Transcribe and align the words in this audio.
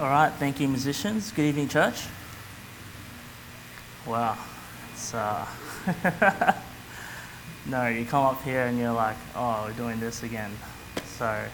All 0.00 0.08
right, 0.08 0.32
thank 0.32 0.58
you, 0.58 0.66
musicians. 0.66 1.30
Good 1.30 1.44
evening, 1.44 1.68
church. 1.68 2.06
Wow, 4.06 4.38
it's 4.94 5.12
uh, 5.12 5.46
no, 7.66 7.86
you 7.86 8.06
come 8.06 8.24
up 8.24 8.42
here 8.42 8.62
and 8.62 8.78
you're 8.78 8.94
like, 8.94 9.18
oh, 9.36 9.66
we're 9.66 9.74
doing 9.74 10.00
this 10.00 10.22
again. 10.22 10.52
So 11.18 11.44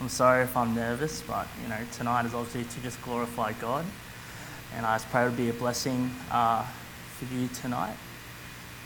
I'm 0.00 0.08
sorry 0.08 0.44
if 0.44 0.56
I'm 0.56 0.74
nervous, 0.74 1.20
but 1.20 1.46
you 1.62 1.68
know, 1.68 1.76
tonight 1.92 2.24
is 2.24 2.32
obviously 2.32 2.64
to 2.64 2.80
just 2.82 3.02
glorify 3.02 3.52
God, 3.60 3.84
and 4.74 4.86
I 4.86 4.94
just 4.94 5.10
pray 5.10 5.24
it 5.24 5.26
would 5.26 5.36
be 5.36 5.50
a 5.50 5.52
blessing 5.52 6.10
uh, 6.30 6.64
for 7.18 7.34
you 7.34 7.48
tonight. 7.48 7.96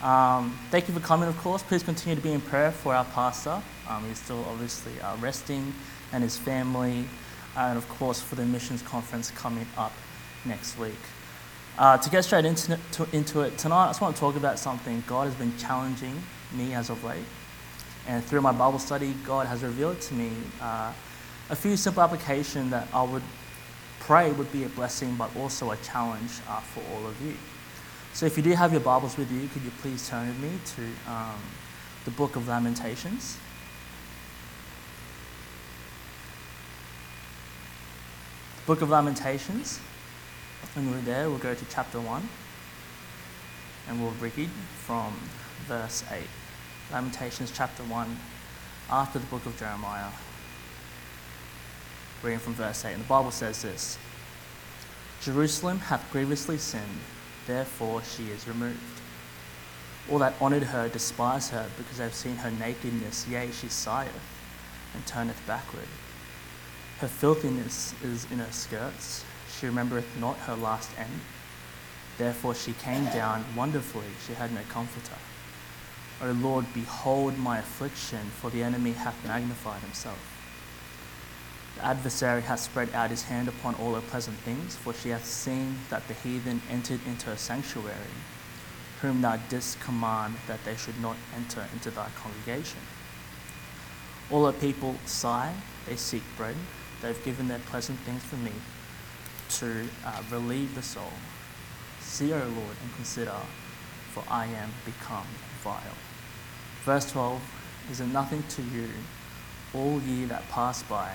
Um, 0.02 0.58
thank 0.72 0.88
you 0.88 0.94
for 0.94 0.98
coming, 0.98 1.28
of 1.28 1.38
course. 1.38 1.62
Please 1.62 1.84
continue 1.84 2.16
to 2.16 2.20
be 2.20 2.32
in 2.32 2.40
prayer 2.40 2.72
for 2.72 2.92
our 2.92 3.04
pastor. 3.04 3.62
Um, 3.88 4.04
he's 4.08 4.18
still 4.18 4.44
obviously 4.48 5.00
uh, 5.00 5.16
resting, 5.18 5.72
and 6.12 6.24
his 6.24 6.36
family 6.36 7.04
and 7.56 7.78
of 7.78 7.88
course 7.88 8.20
for 8.20 8.34
the 8.34 8.44
missions 8.44 8.82
conference 8.82 9.30
coming 9.30 9.66
up 9.76 9.92
next 10.44 10.78
week. 10.78 10.94
Uh, 11.76 11.98
to 11.98 12.08
get 12.08 12.22
straight 12.24 12.44
into, 12.44 12.78
to, 12.92 13.08
into 13.12 13.40
it 13.40 13.58
tonight, 13.58 13.86
I 13.86 13.88
just 13.88 14.00
want 14.00 14.14
to 14.14 14.20
talk 14.20 14.36
about 14.36 14.58
something 14.58 15.02
God 15.06 15.24
has 15.24 15.34
been 15.34 15.56
challenging 15.58 16.22
me 16.52 16.72
as 16.72 16.88
of 16.88 17.02
late. 17.02 17.24
And 18.06 18.24
through 18.24 18.42
my 18.42 18.52
Bible 18.52 18.78
study, 18.78 19.14
God 19.24 19.46
has 19.46 19.62
revealed 19.62 20.00
to 20.02 20.14
me 20.14 20.30
uh, 20.60 20.92
a 21.50 21.56
few 21.56 21.76
simple 21.76 22.02
applications 22.02 22.70
that 22.70 22.86
I 22.92 23.02
would 23.02 23.22
pray 24.00 24.30
would 24.32 24.52
be 24.52 24.64
a 24.64 24.68
blessing, 24.68 25.16
but 25.16 25.34
also 25.36 25.70
a 25.70 25.76
challenge 25.78 26.30
uh, 26.48 26.60
for 26.60 26.82
all 26.94 27.06
of 27.06 27.20
you. 27.22 27.34
So 28.12 28.26
if 28.26 28.36
you 28.36 28.42
do 28.42 28.52
have 28.52 28.70
your 28.70 28.80
Bibles 28.80 29.16
with 29.16 29.32
you, 29.32 29.48
could 29.48 29.62
you 29.62 29.72
please 29.82 30.08
turn 30.08 30.28
with 30.28 30.38
me 30.38 30.58
to 30.76 31.10
um, 31.10 31.40
the 32.04 32.12
book 32.12 32.36
of 32.36 32.46
Lamentations? 32.46 33.38
Book 38.66 38.80
of 38.80 38.88
Lamentations. 38.88 39.78
When 40.72 40.90
we're 40.90 41.02
there, 41.02 41.28
we'll 41.28 41.36
go 41.36 41.54
to 41.54 41.64
chapter 41.66 42.00
1 42.00 42.28
and 43.88 44.00
we'll 44.00 44.12
read 44.12 44.48
from 44.86 45.12
verse 45.66 46.02
8. 46.10 46.22
Lamentations 46.90 47.52
chapter 47.54 47.82
1, 47.82 48.16
after 48.88 49.18
the 49.18 49.26
book 49.26 49.44
of 49.44 49.58
Jeremiah. 49.58 50.08
Reading 52.22 52.38
from 52.38 52.54
verse 52.54 52.86
8. 52.86 52.94
And 52.94 53.04
the 53.04 53.06
Bible 53.06 53.32
says 53.32 53.60
this 53.60 53.98
Jerusalem 55.20 55.80
hath 55.80 56.10
grievously 56.10 56.56
sinned, 56.56 57.00
therefore 57.46 58.02
she 58.02 58.30
is 58.30 58.48
removed. 58.48 58.80
All 60.10 60.18
that 60.20 60.40
honoured 60.40 60.62
her 60.62 60.88
despise 60.88 61.50
her, 61.50 61.68
because 61.76 61.98
they 61.98 62.04
have 62.04 62.14
seen 62.14 62.36
her 62.36 62.50
nakedness, 62.50 63.28
yea, 63.28 63.50
she 63.50 63.68
sigheth, 63.68 64.10
and 64.94 65.06
turneth 65.06 65.46
backward. 65.46 65.88
Her 67.00 67.08
filthiness 67.08 67.92
is 68.02 68.26
in 68.30 68.38
her 68.38 68.52
skirts. 68.52 69.24
She 69.50 69.66
remembereth 69.66 70.06
not 70.20 70.36
her 70.38 70.54
last 70.54 70.90
end. 70.96 71.20
Therefore 72.18 72.54
she 72.54 72.72
came 72.74 73.04
down 73.06 73.44
wonderfully. 73.56 74.06
She 74.26 74.34
had 74.34 74.52
no 74.52 74.60
comforter. 74.68 75.18
O 76.22 76.30
Lord, 76.30 76.66
behold 76.72 77.36
my 77.36 77.58
affliction, 77.58 78.26
for 78.40 78.48
the 78.50 78.62
enemy 78.62 78.92
hath 78.92 79.26
magnified 79.26 79.82
himself. 79.82 80.18
The 81.76 81.84
adversary 81.84 82.42
hath 82.42 82.60
spread 82.60 82.94
out 82.94 83.10
his 83.10 83.24
hand 83.24 83.48
upon 83.48 83.74
all 83.74 83.94
her 83.94 84.00
pleasant 84.00 84.36
things, 84.38 84.76
for 84.76 84.94
she 84.94 85.08
hath 85.08 85.24
seen 85.24 85.78
that 85.90 86.06
the 86.06 86.14
heathen 86.14 86.62
entered 86.70 87.00
into 87.04 87.26
her 87.26 87.36
sanctuary, 87.36 88.14
whom 89.02 89.20
thou 89.20 89.36
didst 89.48 89.80
command 89.80 90.36
that 90.46 90.64
they 90.64 90.76
should 90.76 91.00
not 91.00 91.16
enter 91.34 91.66
into 91.72 91.90
thy 91.90 92.06
congregation. 92.16 92.78
All 94.30 94.46
her 94.46 94.52
people 94.52 94.94
sigh, 95.04 95.52
they 95.86 95.96
seek 95.96 96.22
bread, 96.36 96.56
They've 97.02 97.24
given 97.24 97.48
their 97.48 97.58
pleasant 97.58 97.98
things 98.00 98.22
for 98.22 98.36
me 98.36 98.52
to 99.58 99.88
uh, 100.04 100.22
relieve 100.30 100.74
the 100.74 100.82
soul. 100.82 101.12
See, 102.00 102.32
O 102.32 102.38
Lord, 102.38 102.76
and 102.82 102.94
consider, 102.96 103.34
for 104.12 104.24
I 104.28 104.46
am 104.46 104.70
become 104.84 105.26
vile. 105.62 105.80
Verse 106.84 107.10
12 107.10 107.40
Is 107.90 108.00
it 108.00 108.06
nothing 108.06 108.42
to 108.50 108.62
you, 108.62 108.88
all 109.74 110.00
ye 110.00 110.24
that 110.26 110.48
pass 110.50 110.82
by? 110.82 111.12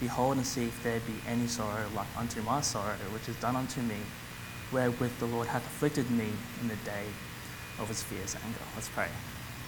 Behold 0.00 0.36
and 0.36 0.46
see 0.46 0.64
if 0.64 0.82
there 0.82 1.00
be 1.00 1.14
any 1.26 1.48
sorrow 1.48 1.86
like 1.94 2.06
unto 2.16 2.40
my 2.42 2.60
sorrow, 2.60 2.94
which 3.12 3.28
is 3.28 3.36
done 3.36 3.56
unto 3.56 3.80
me, 3.80 3.96
wherewith 4.70 5.18
the 5.18 5.26
Lord 5.26 5.48
hath 5.48 5.66
afflicted 5.66 6.10
me 6.10 6.28
in 6.60 6.68
the 6.68 6.76
day 6.76 7.06
of 7.80 7.88
his 7.88 8.02
fierce 8.02 8.36
anger. 8.36 8.58
Let's 8.76 8.88
pray. 8.88 9.08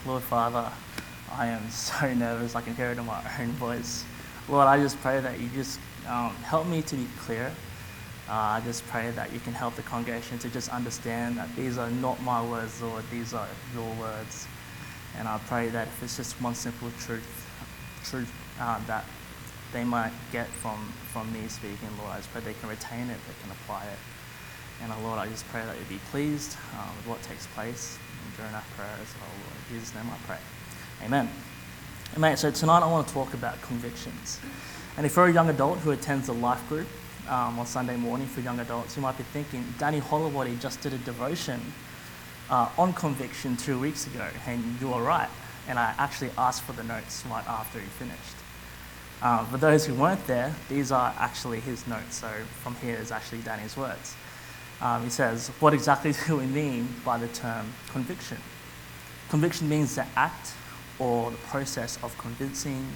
Lord 0.07 0.23
Father, 0.23 0.71
I 1.33 1.47
am 1.47 1.69
so 1.71 2.13
nervous, 2.15 2.55
I 2.55 2.61
can 2.61 2.75
hear 2.77 2.91
it 2.91 2.99
in 2.99 3.07
my 3.07 3.23
own 3.41 3.51
voice. 3.53 4.05
Lord, 4.49 4.67
I 4.67 4.79
just 4.79 5.01
pray 5.01 5.21
that 5.21 5.39
you 5.39 5.49
just 5.55 5.79
um, 6.09 6.35
help 6.37 6.67
me 6.67 6.83
to 6.83 6.97
be 6.97 7.07
clear. 7.21 7.53
Uh, 8.29 8.33
I 8.33 8.63
just 8.65 8.87
pray 8.87 9.11
that 9.11 9.33
you 9.33 9.41
can 9.41 9.53
help 9.53 9.75
the 9.75 9.83
congregation 9.83 10.39
to 10.39 10.49
just 10.49 10.69
understand 10.71 11.37
that 11.37 11.55
these 11.57 11.79
are 11.79 11.91
not 11.91 12.23
my 12.23 12.43
words, 12.45 12.81
Lord, 12.81 13.05
these 13.11 13.35
are 13.35 13.49
your 13.75 13.93
words. 13.95 14.47
And 15.19 15.27
I 15.27 15.39
pray 15.49 15.69
that 15.69 15.89
if 15.89 16.03
it's 16.03 16.17
just 16.17 16.41
one 16.41 16.55
simple 16.55 16.91
truth, 17.01 17.27
truth 18.05 18.33
uh, 18.61 18.79
that 18.87 19.05
they 19.73 19.85
might 19.85 20.13
get 20.33 20.47
from, 20.47 20.93
from 21.13 21.33
me 21.33 21.49
speaking, 21.49 21.89
Lord, 21.99 22.13
I 22.13 22.17
just 22.19 22.33
pray 22.33 22.41
they 22.43 22.55
can 22.55 22.69
retain 22.69 23.11
it, 23.11 23.19
they 23.27 23.43
can 23.43 23.51
apply 23.51 23.85
it. 23.85 23.99
And 24.83 24.93
uh, 24.93 25.01
Lord, 25.03 25.19
I 25.19 25.27
just 25.27 25.47
pray 25.49 25.65
that 25.65 25.77
you 25.77 25.85
be 25.89 26.01
pleased 26.11 26.57
uh, 26.79 26.87
with 26.97 27.07
what 27.07 27.23
takes 27.23 27.47
place 27.49 27.99
during 28.37 28.55
our 28.55 28.65
prayers. 28.77 29.09
Oh 29.21 29.27
Lord, 29.27 29.57
in 29.69 29.75
Jesus' 29.75 29.95
name 29.95 30.07
I 30.09 30.17
pray. 30.27 30.39
Amen. 31.05 31.29
Mate, 32.19 32.39
so 32.41 32.51
tonight 32.51 32.81
I 32.83 32.91
want 32.91 33.07
to 33.07 33.15
talk 33.15 33.35
about 33.35 33.63
convictions. 33.63 34.41
And 34.97 35.07
if 35.07 35.15
you're 35.15 35.27
a 35.27 35.33
young 35.33 35.49
adult 35.49 35.79
who 35.79 35.93
attends 35.93 36.29
a 36.29 36.33
life 36.33 36.69
group 36.69 36.89
um, 37.29 37.57
on 37.57 37.67
Sunday 37.67 37.97
morning 37.97 38.27
for 38.27 38.41
young 38.41 38.59
adults, 38.59 38.97
you 38.97 39.03
might 39.03 39.17
be 39.17 39.23
thinking, 39.23 39.65
Danny 39.79 40.01
Holowody 40.01 40.61
just 40.61 40.81
did 40.81 40.93
a 40.93 40.99
devotion 40.99 41.61
uh, 42.51 42.69
on 42.77 42.93
conviction 42.95 43.57
two 43.57 43.79
weeks 43.79 44.09
ago, 44.09 44.27
and 44.49 44.81
you 44.81 44.89
were 44.89 45.01
right. 45.01 45.29
And 45.69 45.79
I 45.79 45.95
actually 45.99 46.31
asked 46.37 46.63
for 46.63 46.73
the 46.73 46.83
notes 46.83 47.25
right 47.31 47.47
after 47.49 47.79
he 47.79 47.87
finished. 47.87 48.37
Uh, 49.23 49.45
for 49.45 49.59
those 49.59 49.87
who 49.87 49.95
weren't 49.95 50.27
there, 50.27 50.53
these 50.69 50.91
are 50.91 51.15
actually 51.17 51.61
his 51.61 51.87
notes. 51.87 52.17
So 52.17 52.29
from 52.63 52.75
here 52.77 52.97
is 52.97 53.13
actually 53.13 53.43
Danny's 53.43 53.77
words. 53.77 54.17
Um, 54.81 55.05
he 55.05 55.11
says, 55.11 55.49
What 55.61 55.75
exactly 55.75 56.13
do 56.27 56.39
we 56.39 56.47
mean 56.47 56.89
by 57.05 57.19
the 57.19 57.29
term 57.29 57.73
conviction? 57.93 58.39
Conviction 59.29 59.69
means 59.69 59.95
the 59.95 60.07
act 60.17 60.55
or 61.01 61.31
the 61.31 61.37
process 61.39 61.99
of 62.05 62.17
convincing, 62.19 62.87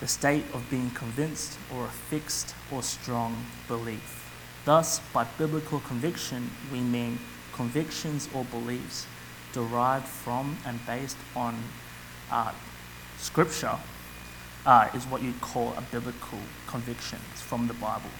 the 0.00 0.08
state 0.08 0.44
of 0.52 0.68
being 0.70 0.90
convinced 0.90 1.58
or 1.72 1.84
a 1.84 1.88
fixed 1.88 2.56
or 2.72 2.82
strong 2.82 3.36
belief. 3.68 4.32
Thus, 4.64 5.00
by 5.12 5.24
biblical 5.38 5.80
conviction, 5.80 6.50
we 6.72 6.80
mean 6.80 7.18
convictions 7.52 8.28
or 8.34 8.44
beliefs 8.46 9.06
derived 9.52 10.06
from 10.06 10.56
and 10.66 10.84
based 10.86 11.18
on 11.36 11.62
uh, 12.30 12.52
scripture 13.18 13.76
uh, 14.64 14.88
is 14.94 15.04
what 15.06 15.22
you'd 15.22 15.40
call 15.40 15.74
a 15.76 15.82
biblical 15.92 16.38
conviction. 16.66 17.18
It's 17.32 17.42
from 17.42 17.68
the 17.68 17.74
Bible. 17.74 18.10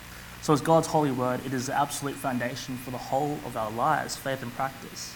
So, 0.43 0.53
as 0.53 0.61
God's 0.61 0.89
holy 0.89 1.13
word, 1.13 1.45
it 1.47 1.55
is 1.55 1.67
the 1.67 1.79
absolute 1.79 2.17
foundation 2.17 2.77
for 2.77 2.91
the 2.91 2.99
whole 2.99 3.39
of 3.47 3.57
our 3.57 3.71
lives, 3.71 4.17
faith 4.17 4.43
and 4.43 4.53
practice. 4.55 5.15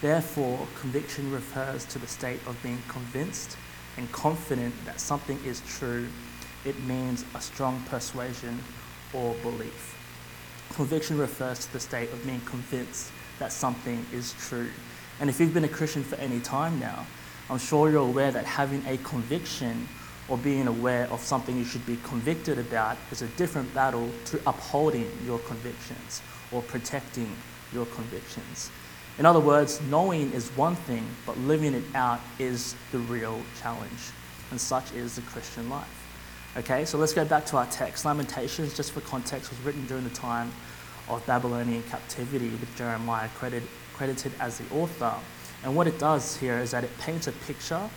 Therefore, 0.00 0.66
conviction 0.80 1.32
refers 1.32 1.84
to 1.86 1.98
the 1.98 2.06
state 2.06 2.40
of 2.46 2.60
being 2.62 2.80
convinced 2.86 3.56
and 3.96 4.10
confident 4.12 4.72
that 4.84 5.00
something 5.00 5.38
is 5.44 5.60
true. 5.66 6.06
It 6.64 6.78
means 6.84 7.24
a 7.34 7.40
strong 7.40 7.82
persuasion 7.88 8.60
or 9.12 9.34
belief. 9.42 9.96
Conviction 10.72 11.18
refers 11.18 11.66
to 11.66 11.72
the 11.72 11.80
state 11.80 12.12
of 12.12 12.24
being 12.24 12.40
convinced 12.42 13.10
that 13.40 13.52
something 13.52 14.06
is 14.12 14.34
true. 14.38 14.68
And 15.20 15.28
if 15.28 15.40
you've 15.40 15.54
been 15.54 15.64
a 15.64 15.68
Christian 15.68 16.04
for 16.04 16.14
any 16.16 16.38
time 16.40 16.78
now, 16.78 17.04
I'm 17.50 17.58
sure 17.58 17.90
you're 17.90 18.06
aware 18.06 18.30
that 18.30 18.44
having 18.44 18.84
a 18.86 18.98
conviction 18.98 19.88
or 20.28 20.36
being 20.38 20.68
aware 20.68 21.08
of 21.10 21.20
something 21.20 21.56
you 21.56 21.64
should 21.64 21.86
be 21.86 21.98
convicted 22.04 22.58
about 22.58 22.98
is 23.10 23.22
a 23.22 23.26
different 23.28 23.72
battle 23.74 24.10
to 24.26 24.40
upholding 24.46 25.10
your 25.24 25.38
convictions 25.40 26.22
or 26.52 26.62
protecting 26.62 27.34
your 27.72 27.86
convictions. 27.86 28.70
In 29.18 29.26
other 29.26 29.40
words, 29.40 29.80
knowing 29.90 30.32
is 30.32 30.48
one 30.50 30.76
thing, 30.76 31.04
but 31.26 31.36
living 31.38 31.74
it 31.74 31.82
out 31.94 32.20
is 32.38 32.76
the 32.92 32.98
real 32.98 33.40
challenge. 33.60 34.12
And 34.50 34.60
such 34.60 34.92
is 34.92 35.16
the 35.16 35.22
Christian 35.22 35.68
life. 35.68 35.86
Okay, 36.56 36.84
so 36.84 36.98
let's 36.98 37.12
go 37.12 37.24
back 37.24 37.44
to 37.46 37.56
our 37.56 37.66
text. 37.66 38.04
Lamentations, 38.04 38.76
just 38.76 38.92
for 38.92 39.00
context, 39.00 39.50
was 39.50 39.58
written 39.60 39.84
during 39.86 40.04
the 40.04 40.10
time 40.10 40.52
of 41.08 41.24
Babylonian 41.26 41.82
captivity, 41.84 42.48
with 42.48 42.74
Jeremiah 42.76 43.28
credited, 43.36 43.68
credited 43.94 44.32
as 44.40 44.58
the 44.58 44.74
author. 44.74 45.14
And 45.64 45.74
what 45.74 45.86
it 45.86 45.98
does 45.98 46.36
here 46.36 46.58
is 46.58 46.70
that 46.70 46.84
it 46.84 46.98
paints 46.98 47.26
a 47.26 47.32
picture 47.32 47.90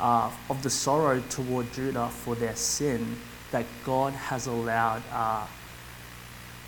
uh, 0.00 0.30
of 0.50 0.62
the 0.62 0.70
sorrow 0.70 1.22
toward 1.30 1.72
Judah 1.72 2.08
for 2.08 2.34
their 2.34 2.56
sin 2.56 3.16
that 3.52 3.64
God 3.84 4.12
has 4.12 4.48
allowed 4.48 5.02
uh, 5.12 5.46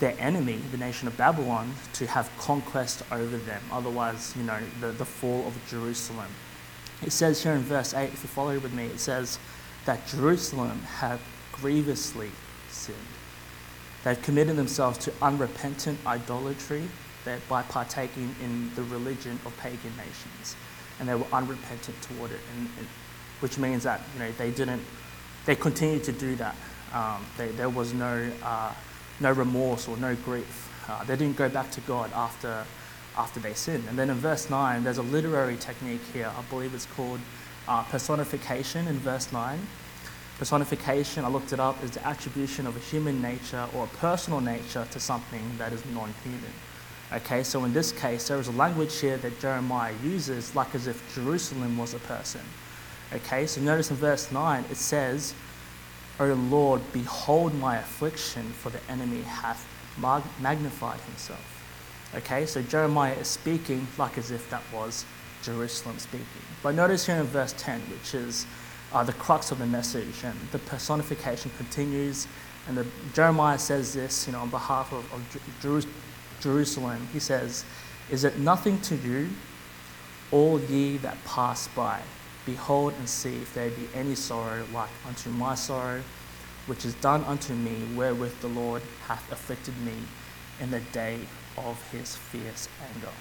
their 0.01 0.15
enemy, 0.19 0.61
the 0.71 0.77
nation 0.77 1.09
of 1.09 1.17
Babylon, 1.17 1.73
to 1.95 2.07
have 2.07 2.31
conquest 2.39 3.03
over 3.11 3.37
them. 3.37 3.63
Otherwise, 3.73 4.35
you 4.37 4.43
know, 4.43 4.59
the, 4.81 4.89
the 4.89 5.05
fall 5.05 5.47
of 5.47 5.59
Jerusalem. 5.69 6.29
It 7.03 7.13
says 7.13 7.43
here 7.43 7.53
in 7.53 7.63
verse 7.63 7.95
8, 7.95 8.13
if 8.13 8.23
you 8.23 8.29
follow 8.29 8.59
with 8.59 8.73
me, 8.73 8.87
it 8.87 9.01
says 9.01 9.39
that 9.85 10.07
Jerusalem 10.07 10.81
had 10.81 11.19
grievously 11.53 12.31
sinned. 12.71 12.97
They've 14.05 14.21
committed 14.21 14.57
themselves 14.57 14.99
to 14.99 15.13
unrepentant 15.21 15.99
idolatry 16.07 16.89
by 17.49 17.63
partaking 17.63 18.35
in 18.43 18.73
the 18.77 18.85
religion 18.85 19.39
of 19.45 19.57
pagan 19.59 19.93
nations. 19.97 20.55
And 21.01 21.09
they 21.09 21.15
were 21.15 21.27
unrepentant 21.33 22.01
toward 22.03 22.31
it, 22.31 22.41
and, 22.57 22.69
and, 22.79 22.87
which 23.41 23.59
means 23.59 23.83
that 23.83 24.01
you 24.15 24.21
know, 24.21 24.31
they 24.33 24.51
didn't, 24.51 24.83
they 25.45 25.57
continued 25.57 26.05
to 26.05 26.13
do 26.13 26.37
that. 26.37 26.55
Um, 26.95 27.27
they, 27.37 27.49
there 27.49 27.69
was 27.69 27.93
no, 27.93 28.31
uh, 28.43 28.73
no 29.21 29.33
remorse 29.33 29.89
or 29.89 29.97
no 29.97 30.15
grief. 30.15 30.73
Uh, 30.89 31.05
they 31.05 31.17
didn't 31.17 31.37
go 31.37 31.49
back 31.49 31.71
to 31.73 31.81
God 31.83 32.13
after, 32.13 32.65
after 33.17 33.41
they 33.41 33.55
sinned. 33.55 33.85
And 33.89 33.99
then 33.99 34.11
in 34.11 34.17
verse 34.17 34.49
9, 34.49 34.85
there's 34.85 34.99
a 34.99 35.03
literary 35.03 35.57
technique 35.57 36.03
here. 36.13 36.31
I 36.37 36.43
believe 36.43 36.75
it's 36.75 36.87
called 36.87 37.21
uh, 37.69 37.83
personification 37.85 38.87
in 38.87 38.99
verse 38.99 39.33
9. 39.33 39.59
Personification, 40.39 41.25
I 41.25 41.29
looked 41.29 41.53
it 41.53 41.61
up, 41.61 41.83
is 41.83 41.93
the 41.93 42.07
attribution 42.07 42.67
of 42.67 42.77
a 42.77 42.81
human 42.81 43.23
nature 43.23 43.67
or 43.75 43.85
a 43.85 43.97
personal 43.97 44.41
nature 44.41 44.87
to 44.91 45.01
something 45.01 45.43
that 45.59 45.73
is 45.73 45.85
non 45.87 46.13
human. 46.23 46.53
Okay, 47.13 47.43
so 47.43 47.65
in 47.65 47.73
this 47.73 47.93
case, 47.93 48.29
there 48.29 48.39
is 48.39 48.49
a 48.49 48.53
language 48.53 48.99
here 48.99 49.17
that 49.19 49.41
Jeremiah 49.41 49.95
uses, 50.03 50.55
like 50.55 50.75
as 50.75 50.87
if 50.89 51.15
Jerusalem 51.15 51.79
was 51.79 51.95
a 51.95 52.01
person. 52.01 52.41
Okay, 53.13 53.47
so 53.47 53.61
notice 53.61 53.91
in 53.91 53.97
verse 53.97 54.33
9 54.33 54.65
it 54.71 54.77
says, 54.77 55.33
O 56.19 56.33
Lord, 56.33 56.81
behold 56.93 57.55
my 57.55 57.77
affliction, 57.77 58.45
for 58.53 58.71
the 58.71 58.81
enemy 58.91 59.23
hath 59.23 59.67
magnified 60.41 61.01
himself. 61.01 61.57
Okay, 62.15 62.47
so 62.47 62.63
Jeremiah 62.63 63.15
is 63.15 63.29
speaking 63.29 63.87
like 63.99 64.17
as 64.17 64.31
if 64.31 64.49
that 64.51 64.63
was 64.73 65.05
Jerusalem 65.43 65.99
speaking. 65.99 66.27
But 66.63 66.75
notice 66.75 67.07
here 67.07 67.17
in 67.17 67.25
verse 67.25 67.55
10, 67.59 67.81
which 67.81 68.15
is 68.15 68.47
uh, 68.93 69.05
the 69.05 69.13
crux 69.13 69.51
of 69.51 69.59
the 69.59 69.67
message, 69.67 70.25
and 70.25 70.39
the 70.53 70.59
personification 70.59 71.51
continues. 71.57 72.27
And 72.69 72.79
the, 72.79 72.87
Jeremiah 73.13 73.59
says 73.59 73.93
this, 73.93 74.27
you 74.27 74.33
know, 74.33 74.41
on 74.41 74.51
behalf 74.51 74.93
of, 74.93 75.13
of 75.13 75.41
Jer- 75.61 75.89
Jerusalem. 76.41 77.09
He 77.13 77.21
says, 77.21 77.65
"Is 78.11 78.25
it 78.25 78.39
nothing 78.39 78.81
to 78.83 78.97
you, 78.97 79.29
all 80.31 80.61
ye 80.61 80.97
that 80.99 81.23
pass 81.25 81.69
by? 81.69 82.01
Behold 82.47 82.95
and 82.95 83.09
see 83.09 83.37
if 83.37 83.53
there 83.53 83.69
be 83.71 83.89
any 83.95 84.15
sorrow 84.15 84.65
like 84.73 84.89
unto 85.07 85.29
my 85.31 85.55
sorrow, 85.55 86.03
which 86.67 86.85
is 86.85 86.95
done 86.95 87.23
unto 87.25 87.53
me, 87.53 87.77
wherewith 87.95 88.41
the 88.41 88.49
Lord 88.49 88.83
hath 89.07 89.31
afflicted 89.31 89.77
me 89.83 89.95
in 90.61 90.71
the 90.71 90.81
day 90.81 91.19
of 91.59 91.77
his 91.91 92.17
fierce 92.17 92.69
anger." 92.95 93.13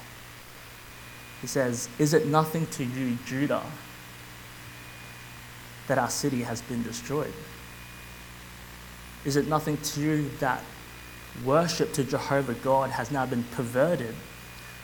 He 1.42 1.48
says, 1.48 1.90
Is 2.00 2.14
it 2.14 2.28
nothing 2.28 2.66
to 2.68 2.84
you, 2.84 3.18
Judah, 3.26 3.64
that 5.88 5.98
our 5.98 6.10
city 6.10 6.44
has 6.44 6.62
been 6.62 6.82
destroyed? 6.84 7.34
Is 9.26 9.36
it 9.36 9.48
nothing 9.48 9.78
to 9.78 10.02
you 10.02 10.30
that 10.40 10.64
worship 11.44 11.94
to 11.94 12.04
Jehovah 12.04 12.54
God 12.54 12.92
has 12.92 13.12
now 13.12 13.26
been 13.26 13.44
perverted? 13.44 14.16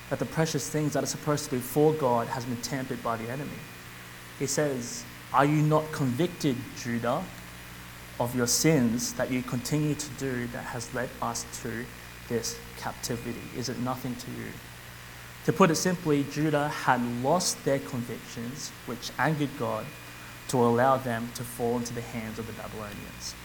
That 0.09 0.19
the 0.19 0.25
precious 0.25 0.69
things 0.69 0.93
that 0.93 1.03
are 1.03 1.07
supposed 1.07 1.45
to 1.45 1.51
be 1.51 1.59
for 1.59 1.93
God 1.93 2.27
has 2.27 2.45
been 2.45 2.61
tampered 2.61 3.01
by 3.01 3.17
the 3.17 3.29
enemy? 3.29 3.49
He 4.41 4.47
says, 4.47 5.05
Are 5.33 5.45
you 5.45 5.61
not 5.61 5.91
convicted, 5.91 6.55
Judah, 6.75 7.23
of 8.19 8.35
your 8.35 8.47
sins 8.47 9.13
that 9.13 9.29
you 9.29 9.43
continue 9.43 9.93
to 9.93 10.09
do 10.17 10.47
that 10.47 10.63
has 10.63 10.91
led 10.95 11.09
us 11.21 11.45
to 11.61 11.85
this 12.27 12.57
captivity? 12.79 13.39
Is 13.55 13.69
it 13.69 13.77
nothing 13.77 14.15
to 14.15 14.31
you? 14.31 14.47
To 15.45 15.53
put 15.53 15.69
it 15.69 15.75
simply, 15.75 16.23
Judah 16.31 16.69
had 16.69 17.03
lost 17.21 17.63
their 17.65 17.77
convictions, 17.77 18.71
which 18.87 19.11
angered 19.19 19.51
God, 19.59 19.85
to 20.47 20.57
allow 20.57 20.97
them 20.97 21.29
to 21.35 21.43
fall 21.43 21.77
into 21.77 21.93
the 21.93 22.01
hands 22.01 22.39
of 22.39 22.47
the 22.47 22.53
Babylonians. 22.53 23.35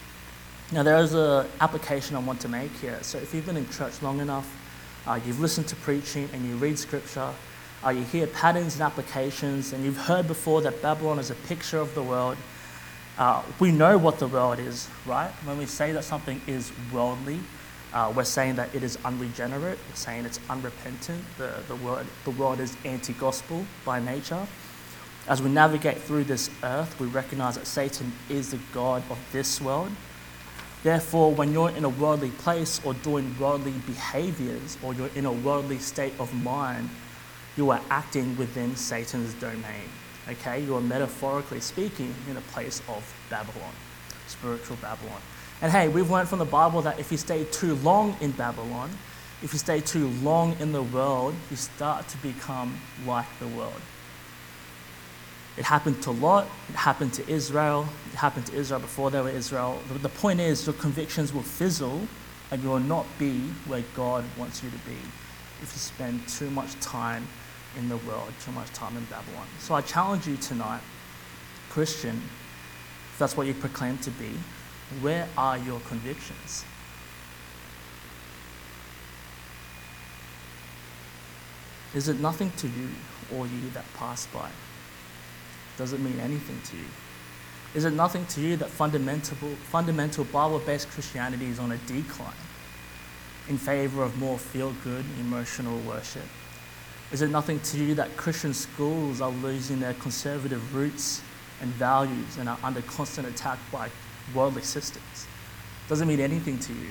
Now, 0.71 0.81
there 0.81 0.97
is 0.97 1.13
an 1.13 1.45
application 1.61 2.15
I 2.15 2.19
want 2.21 2.41
to 2.41 2.49
make 2.49 2.71
here. 2.77 2.97
So, 3.03 3.19
if 3.19 3.35
you've 3.35 3.45
been 3.45 3.57
in 3.57 3.69
church 3.69 4.01
long 4.01 4.19
enough, 4.19 4.51
uh, 5.05 5.19
you've 5.23 5.39
listened 5.39 5.67
to 5.67 5.75
preaching, 5.75 6.27
and 6.33 6.43
you 6.43 6.55
read 6.55 6.79
scripture, 6.79 7.31
uh, 7.85 7.89
you 7.89 8.03
hear 8.03 8.27
patterns 8.27 8.73
and 8.73 8.83
applications, 8.83 9.73
and 9.73 9.83
you've 9.83 9.97
heard 9.97 10.27
before 10.27 10.61
that 10.61 10.81
Babylon 10.81 11.19
is 11.19 11.29
a 11.29 11.35
picture 11.35 11.77
of 11.77 11.93
the 11.93 12.03
world. 12.03 12.37
Uh, 13.17 13.41
we 13.59 13.71
know 13.71 13.97
what 13.97 14.19
the 14.19 14.27
world 14.27 14.59
is, 14.59 14.87
right? 15.05 15.31
When 15.45 15.57
we 15.57 15.65
say 15.65 15.91
that 15.91 16.03
something 16.03 16.41
is 16.47 16.71
worldly, 16.91 17.39
uh, 17.93 18.11
we're 18.15 18.23
saying 18.23 18.55
that 18.55 18.73
it 18.75 18.83
is 18.83 18.97
unregenerate. 19.05 19.79
We're 19.89 19.95
saying 19.95 20.25
it's 20.25 20.39
unrepentant. 20.49 21.23
The, 21.37 21.53
the, 21.67 21.75
word, 21.75 22.05
the 22.25 22.31
world 22.31 22.59
is 22.59 22.75
anti 22.83 23.13
gospel 23.13 23.65
by 23.85 23.99
nature. 23.99 24.45
As 25.27 25.41
we 25.41 25.49
navigate 25.49 25.97
through 25.97 26.25
this 26.25 26.49
earth, 26.63 26.99
we 26.99 27.07
recognize 27.07 27.55
that 27.55 27.67
Satan 27.67 28.11
is 28.29 28.51
the 28.51 28.59
God 28.73 29.03
of 29.09 29.19
this 29.31 29.59
world. 29.59 29.91
Therefore, 30.83 31.33
when 31.33 31.51
you're 31.51 31.71
in 31.71 31.83
a 31.83 31.89
worldly 31.89 32.29
place 32.29 32.79
or 32.85 32.93
doing 32.93 33.35
worldly 33.39 33.73
behaviors 33.85 34.77
or 34.83 34.93
you're 34.93 35.09
in 35.15 35.25
a 35.25 35.31
worldly 35.31 35.79
state 35.79 36.13
of 36.19 36.33
mind, 36.43 36.89
you 37.57 37.71
are 37.71 37.81
acting 37.89 38.37
within 38.37 38.75
Satan's 38.75 39.33
domain. 39.35 39.89
Okay? 40.29 40.61
You 40.63 40.75
are 40.75 40.81
metaphorically 40.81 41.59
speaking 41.59 42.13
in 42.29 42.37
a 42.37 42.41
place 42.41 42.81
of 42.87 43.03
Babylon, 43.29 43.73
spiritual 44.27 44.77
Babylon. 44.77 45.21
And 45.61 45.71
hey, 45.71 45.87
we've 45.87 46.09
learned 46.09 46.29
from 46.29 46.39
the 46.39 46.45
Bible 46.45 46.81
that 46.83 46.99
if 46.99 47.11
you 47.11 47.17
stay 47.17 47.43
too 47.45 47.75
long 47.75 48.15
in 48.21 48.31
Babylon, 48.31 48.91
if 49.41 49.53
you 49.53 49.59
stay 49.59 49.81
too 49.81 50.09
long 50.21 50.55
in 50.59 50.71
the 50.71 50.83
world, 50.83 51.33
you 51.49 51.55
start 51.55 52.07
to 52.09 52.17
become 52.17 52.79
like 53.05 53.27
the 53.39 53.47
world. 53.47 53.81
It 55.57 55.63
happened 55.65 56.03
to 56.03 56.11
Lot, 56.11 56.47
it 56.69 56.75
happened 56.75 57.13
to 57.13 57.27
Israel, 57.27 57.87
it 58.11 58.17
happened 58.17 58.45
to 58.47 58.55
Israel 58.55 58.79
before 58.79 59.09
they 59.09 59.19
were 59.19 59.29
Israel. 59.29 59.79
The 59.89 60.09
point 60.09 60.39
is, 60.39 60.67
your 60.67 60.75
convictions 60.75 61.33
will 61.33 61.41
fizzle 61.41 62.01
and 62.51 62.61
you 62.61 62.69
will 62.69 62.79
not 62.79 63.07
be 63.17 63.39
where 63.65 63.83
God 63.95 64.23
wants 64.37 64.63
you 64.63 64.69
to 64.69 64.77
be 64.77 64.97
if 65.63 65.71
you 65.73 65.79
spend 65.79 66.27
too 66.27 66.51
much 66.51 66.79
time 66.79 67.27
in 67.77 67.89
the 67.89 67.97
world, 67.97 68.33
too 68.43 68.51
much 68.51 68.71
time 68.73 68.97
in 68.97 69.05
Babylon. 69.05 69.47
So 69.59 69.75
I 69.75 69.81
challenge 69.81 70.27
you 70.27 70.35
tonight, 70.37 70.81
Christian, 71.69 72.21
if 73.13 73.19
that's 73.19 73.37
what 73.37 73.47
you 73.47 73.53
proclaim 73.53 73.97
to 73.99 74.11
be, 74.11 74.31
where 75.01 75.27
are 75.37 75.57
your 75.57 75.79
convictions? 75.81 76.65
Is 81.93 82.09
it 82.09 82.19
nothing 82.19 82.51
to 82.57 82.67
you, 82.67 82.89
or 83.35 83.45
you 83.47 83.69
that 83.73 83.85
pass 83.95 84.25
by? 84.27 84.49
Does 85.77 85.93
it 85.93 85.99
mean 85.99 86.19
anything 86.19 86.59
to 86.65 86.77
you? 86.77 86.85
Is 87.75 87.85
it 87.85 87.93
nothing 87.93 88.25
to 88.27 88.41
you 88.41 88.55
that 88.57 88.69
fundamental, 88.69 89.37
fundamental 89.71 90.23
Bible 90.25 90.59
based 90.59 90.89
Christianity 90.89 91.45
is 91.47 91.59
on 91.59 91.71
a 91.71 91.77
decline 91.77 92.33
in 93.49 93.57
favor 93.57 94.03
of 94.03 94.17
more 94.17 94.37
feel 94.37 94.73
good, 94.83 95.05
emotional 95.19 95.77
worship? 95.79 96.23
Is 97.11 97.21
it 97.21 97.29
nothing 97.29 97.59
to 97.61 97.77
you 97.77 97.95
that 97.95 98.17
Christian 98.17 98.53
schools 98.53 99.21
are 99.21 99.31
losing 99.31 99.79
their 99.79 99.93
conservative 99.93 100.75
roots 100.75 101.21
and 101.61 101.71
values 101.71 102.37
and 102.37 102.49
are 102.49 102.57
under 102.63 102.81
constant 102.81 103.27
attack 103.27 103.59
by 103.71 103.89
worldly 104.35 104.61
systems? 104.61 105.27
Does 105.87 106.01
it 106.01 106.05
mean 106.05 106.19
anything 106.19 106.59
to 106.59 106.73
you? 106.73 106.89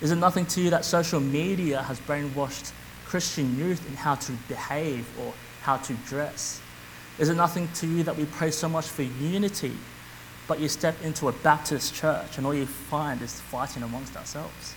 Is 0.00 0.10
it 0.10 0.16
nothing 0.16 0.46
to 0.46 0.62
you 0.62 0.70
that 0.70 0.84
social 0.84 1.20
media 1.20 1.82
has 1.82 2.00
brainwashed 2.00 2.72
Christian 3.04 3.56
youth 3.58 3.86
in 3.86 3.94
how 3.96 4.14
to 4.14 4.32
behave 4.48 5.06
or 5.20 5.34
how 5.60 5.76
to 5.76 5.92
dress? 6.08 6.62
Is 7.18 7.28
it 7.28 7.36
nothing 7.36 7.68
to 7.74 7.86
you 7.86 8.02
that 8.04 8.16
we 8.16 8.24
pray 8.24 8.50
so 8.50 8.68
much 8.68 8.86
for 8.86 9.02
unity, 9.02 9.76
but 10.48 10.58
you 10.58 10.68
step 10.68 10.96
into 11.02 11.28
a 11.28 11.32
Baptist 11.32 11.94
church 11.94 12.38
and 12.38 12.46
all 12.46 12.54
you 12.54 12.64
find 12.64 13.20
is 13.20 13.38
fighting 13.42 13.82
amongst 13.82 14.16
ourselves? 14.16 14.74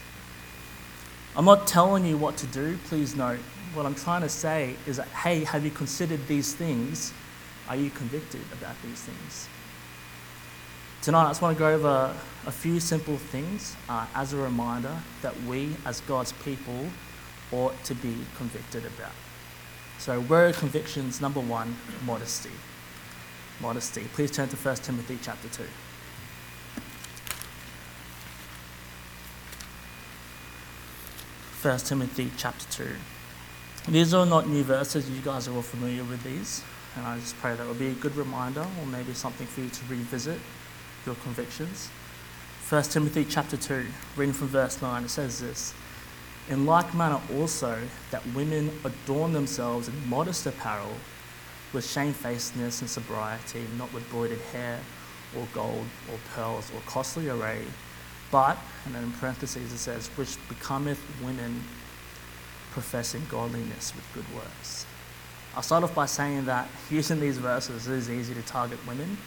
I'm 1.38 1.46
not 1.46 1.68
telling 1.68 2.06
you 2.06 2.18
what 2.18 2.36
to 2.38 2.48
do, 2.48 2.78
please 2.88 3.16
note. 3.16 3.40
What 3.76 3.86
I'm 3.86 3.94
trying 3.94 4.22
to 4.22 4.30
say 4.30 4.78
is 4.88 4.96
that, 4.96 5.08
hey, 5.10 5.44
have 5.44 5.66
you 5.66 5.70
considered 5.70 6.26
these 6.28 6.54
things? 6.54 7.12
Are 7.68 7.76
you 7.76 7.90
convicted 7.90 8.40
about 8.54 8.82
these 8.82 9.02
things? 9.02 9.50
Tonight, 11.02 11.26
I 11.26 11.30
just 11.32 11.42
want 11.42 11.58
to 11.58 11.60
go 11.60 11.74
over 11.74 12.16
a 12.46 12.52
few 12.52 12.80
simple 12.80 13.18
things 13.18 13.76
uh, 13.90 14.08
as 14.16 14.32
a 14.32 14.38
reminder 14.38 14.96
that 15.22 15.40
we, 15.44 15.76
as 15.86 16.00
God's 16.02 16.32
people, 16.32 16.88
ought 17.52 17.84
to 17.84 17.94
be 17.96 18.16
convicted 18.38 18.86
about. 18.86 19.12
So, 19.98 20.22
word 20.22 20.56
convictions 20.56 21.20
number 21.20 21.42
one 21.42 21.76
modesty. 22.06 22.52
Modesty. 23.60 24.06
Please 24.14 24.32
turn 24.32 24.48
to 24.48 24.56
1 24.56 24.76
Timothy 24.78 25.20
chapter 25.22 25.50
2. 25.50 25.64
First 31.60 31.88
Timothy 31.88 32.32
chapter 32.38 32.72
2. 32.72 32.96
These 33.88 34.16
are 34.16 34.26
not 34.26 34.50
new 34.50 34.64
verses, 34.64 35.08
you 35.12 35.22
guys 35.22 35.48
are 35.48 35.54
all 35.54 35.62
familiar 35.62 36.04
with 36.04 36.24
these, 36.24 36.64
and 36.96 37.06
I 37.06 37.20
just 37.20 37.38
pray 37.38 37.54
that 37.54 37.68
will 37.68 37.76
be 37.76 37.90
a 37.90 37.94
good 37.94 38.16
reminder 38.16 38.62
or 38.62 38.86
maybe 38.88 39.14
something 39.14 39.46
for 39.46 39.62
you 39.62 39.70
to 39.70 39.86
revisit 39.88 40.40
your 41.06 41.14
convictions. 41.14 41.90
1 42.68 42.82
Timothy 42.86 43.24
chapter 43.30 43.58
2, 43.58 43.86
reading 44.18 44.34
from 44.34 44.48
verse 44.48 44.82
9, 44.82 45.04
it 45.04 45.10
says 45.10 45.40
this 45.40 45.76
In 46.50 46.66
like 46.66 46.96
manner 46.96 47.22
also, 47.36 47.80
that 48.10 48.26
women 48.34 48.72
adorn 48.84 49.34
themselves 49.34 49.88
in 49.88 50.10
modest 50.10 50.48
apparel, 50.48 50.96
with 51.72 51.86
shamefacedness 51.88 52.82
and 52.82 52.90
sobriety, 52.90 53.68
not 53.78 53.94
with 53.94 54.10
broidered 54.10 54.42
hair, 54.52 54.80
or 55.38 55.48
gold, 55.54 55.86
or 56.12 56.18
pearls, 56.34 56.72
or 56.74 56.82
costly 56.88 57.30
array, 57.30 57.62
But, 58.32 58.58
and 58.86 58.96
then 58.96 59.04
in 59.04 59.12
parentheses 59.12 59.72
it 59.72 59.78
says, 59.78 60.08
which 60.16 60.38
becometh 60.50 61.00
women 61.24 61.62
professing 62.76 63.22
godliness 63.32 63.96
with 63.96 64.04
good 64.14 64.36
works. 64.36 64.86
I'll 65.56 65.64
start 65.64 65.86
off 65.86 65.96
by 65.96 66.08
saying 66.08 66.44
that 66.46 66.68
using 66.90 67.22
these 67.22 67.38
verses 67.38 67.88
is 67.88 68.10
easy 68.10 68.34
to 68.34 68.42
target 68.42 68.86
women, 68.86 69.18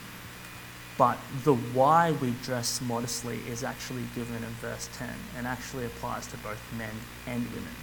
but 0.99 1.17
the 1.45 1.55
why 1.55 2.13
we 2.13 2.33
dress 2.43 2.83
modestly 2.83 3.41
is 3.49 3.65
actually 3.65 4.03
given 4.15 4.37
in 4.37 4.51
verse 4.61 4.91
10 4.99 5.09
and 5.39 5.47
actually 5.47 5.87
applies 5.87 6.27
to 6.27 6.37
both 6.37 6.61
men 6.77 6.93
and 7.27 7.43
women. 7.47 7.75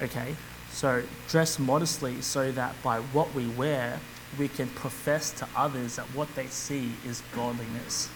Okay, 0.00 0.34
so 0.72 1.02
dress 1.28 1.58
modestly 1.58 2.22
so 2.22 2.50
that 2.52 2.74
by 2.82 3.00
what 3.12 3.34
we 3.34 3.46
wear, 3.48 4.00
we 4.38 4.48
can 4.48 4.68
profess 4.68 5.32
to 5.32 5.46
others 5.54 5.96
that 5.96 6.06
what 6.14 6.34
they 6.34 6.46
see 6.46 6.92
is 7.04 7.22
godliness. 7.34 8.08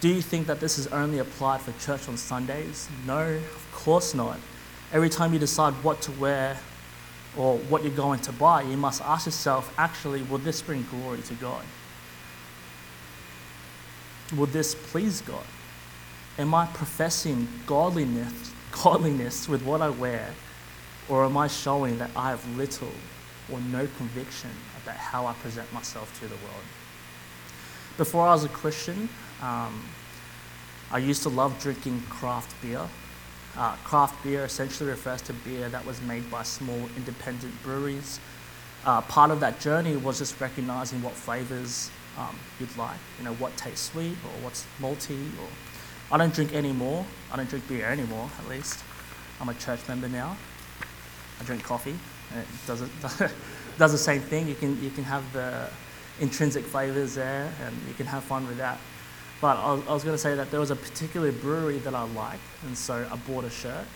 Do 0.00 0.08
you 0.08 0.22
think 0.22 0.46
that 0.46 0.60
this 0.60 0.78
is 0.78 0.86
only 0.86 1.18
applied 1.18 1.60
for 1.60 1.72
church 1.84 2.08
on 2.08 2.16
Sundays? 2.16 2.88
No, 3.04 3.18
of 3.18 3.68
course 3.72 4.14
not. 4.14 4.38
Every 4.92 5.08
time 5.08 5.32
you 5.32 5.38
decide 5.38 5.72
what 5.84 6.00
to 6.02 6.12
wear 6.12 6.58
or 7.36 7.58
what 7.58 7.84
you're 7.84 7.92
going 7.92 8.20
to 8.20 8.32
buy, 8.32 8.62
you 8.62 8.76
must 8.76 9.02
ask 9.02 9.26
yourself 9.26 9.72
actually, 9.78 10.22
will 10.22 10.38
this 10.38 10.60
bring 10.62 10.84
glory 10.90 11.20
to 11.22 11.34
God? 11.34 11.64
Will 14.36 14.46
this 14.46 14.74
please 14.74 15.20
God? 15.20 15.44
Am 16.38 16.54
I 16.54 16.66
professing 16.66 17.48
godliness, 17.66 18.52
godliness 18.70 19.48
with 19.48 19.62
what 19.62 19.80
I 19.80 19.90
wear, 19.90 20.32
or 21.08 21.24
am 21.24 21.36
I 21.36 21.48
showing 21.48 21.98
that 21.98 22.10
I 22.16 22.30
have 22.30 22.56
little 22.56 22.92
or 23.52 23.60
no 23.60 23.88
conviction 23.98 24.50
about 24.82 24.96
how 24.96 25.26
I 25.26 25.32
present 25.34 25.72
myself 25.72 26.18
to 26.20 26.26
the 26.26 26.36
world? 26.36 26.64
Before 27.96 28.26
I 28.26 28.32
was 28.32 28.44
a 28.44 28.48
Christian, 28.48 29.08
um, 29.42 29.84
I 30.90 30.98
used 30.98 31.22
to 31.24 31.28
love 31.28 31.60
drinking 31.60 32.02
craft 32.08 32.54
beer. 32.62 32.88
Uh, 33.56 33.74
craft 33.84 34.22
beer 34.22 34.44
essentially 34.44 34.88
refers 34.88 35.20
to 35.22 35.32
beer 35.32 35.68
that 35.68 35.84
was 35.84 36.00
made 36.02 36.28
by 36.30 36.42
small 36.42 36.80
independent 36.96 37.52
breweries. 37.62 38.20
Uh, 38.84 39.00
part 39.02 39.30
of 39.30 39.40
that 39.40 39.60
journey 39.60 39.96
was 39.96 40.18
just 40.18 40.40
recognizing 40.40 41.02
what 41.02 41.12
flavors 41.12 41.90
um, 42.18 42.36
you'd 42.58 42.74
like, 42.76 42.96
you 43.18 43.24
know, 43.24 43.34
what 43.34 43.56
tastes 43.56 43.90
sweet 43.90 44.16
or 44.24 44.44
what's 44.44 44.66
malty. 44.80 45.26
Or 45.38 45.48
I 46.12 46.18
don't 46.18 46.32
drink 46.32 46.54
anymore. 46.54 47.04
I 47.32 47.36
don't 47.36 47.48
drink 47.48 47.68
beer 47.68 47.86
anymore, 47.86 48.30
at 48.38 48.48
least. 48.48 48.82
I'm 49.40 49.48
a 49.48 49.54
church 49.54 49.80
member 49.88 50.08
now. 50.08 50.36
I 51.40 51.44
drink 51.44 51.62
coffee. 51.62 51.96
It 52.36 52.46
does, 52.66 52.82
it, 52.82 52.90
does 53.78 53.92
the 53.92 53.98
same 53.98 54.20
thing. 54.20 54.46
You 54.46 54.54
can, 54.54 54.82
you 54.82 54.90
can 54.90 55.04
have 55.04 55.30
the 55.32 55.68
intrinsic 56.20 56.64
flavors 56.64 57.14
there 57.14 57.52
and 57.64 57.76
you 57.88 57.94
can 57.94 58.06
have 58.06 58.22
fun 58.24 58.46
with 58.46 58.58
that. 58.58 58.78
But 59.40 59.56
I 59.56 59.72
was, 59.92 60.04
going 60.04 60.14
to 60.14 60.18
say 60.18 60.34
that 60.34 60.50
there 60.50 60.60
was 60.60 60.70
a 60.70 60.76
particular 60.76 61.32
brewery 61.32 61.78
that 61.78 61.94
I 61.94 62.02
like, 62.02 62.40
and 62.66 62.76
so 62.76 63.06
I 63.10 63.16
bought 63.16 63.44
a 63.44 63.50
shirt. 63.50 63.86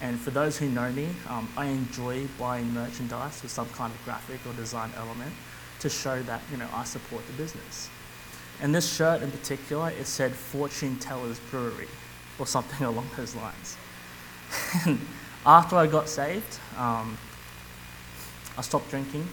And 0.00 0.18
for 0.18 0.30
those 0.30 0.56
who 0.56 0.70
know 0.70 0.90
me, 0.92 1.08
um, 1.28 1.48
I 1.54 1.66
enjoy 1.66 2.26
buying 2.38 2.72
merchandise 2.72 3.42
with 3.42 3.50
some 3.50 3.68
kind 3.70 3.92
of 3.92 4.02
graphic 4.06 4.40
or 4.46 4.54
design 4.54 4.90
element 4.96 5.32
to 5.80 5.90
show 5.90 6.22
that 6.22 6.40
you 6.50 6.56
know 6.56 6.68
I 6.72 6.84
support 6.84 7.26
the 7.26 7.34
business. 7.34 7.90
And 8.62 8.74
this 8.74 8.90
shirt 8.90 9.22
in 9.22 9.30
particular, 9.30 9.90
it 9.90 10.06
said 10.06 10.32
Fortune 10.32 10.96
Tellers 10.96 11.38
Brewery 11.50 11.88
or 12.38 12.46
something 12.46 12.86
along 12.86 13.08
those 13.16 13.34
lines. 13.34 13.76
and 14.86 14.98
after 15.44 15.76
I 15.76 15.86
got 15.86 16.08
saved, 16.08 16.58
um, 16.78 17.18
I 18.56 18.62
stopped 18.62 18.90
drinking, 18.90 19.28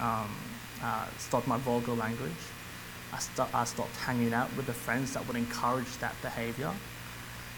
um, 0.00 0.30
uh, 0.82 1.06
stopped 1.18 1.48
my 1.48 1.58
vulgar 1.58 1.92
language, 1.92 2.32
I, 3.14 3.18
st- 3.18 3.54
I 3.54 3.64
stopped 3.64 3.96
hanging 3.98 4.34
out 4.34 4.54
with 4.56 4.66
the 4.66 4.72
friends 4.72 5.14
that 5.14 5.24
would 5.28 5.36
encourage 5.36 5.96
that 5.98 6.20
behavior. 6.20 6.72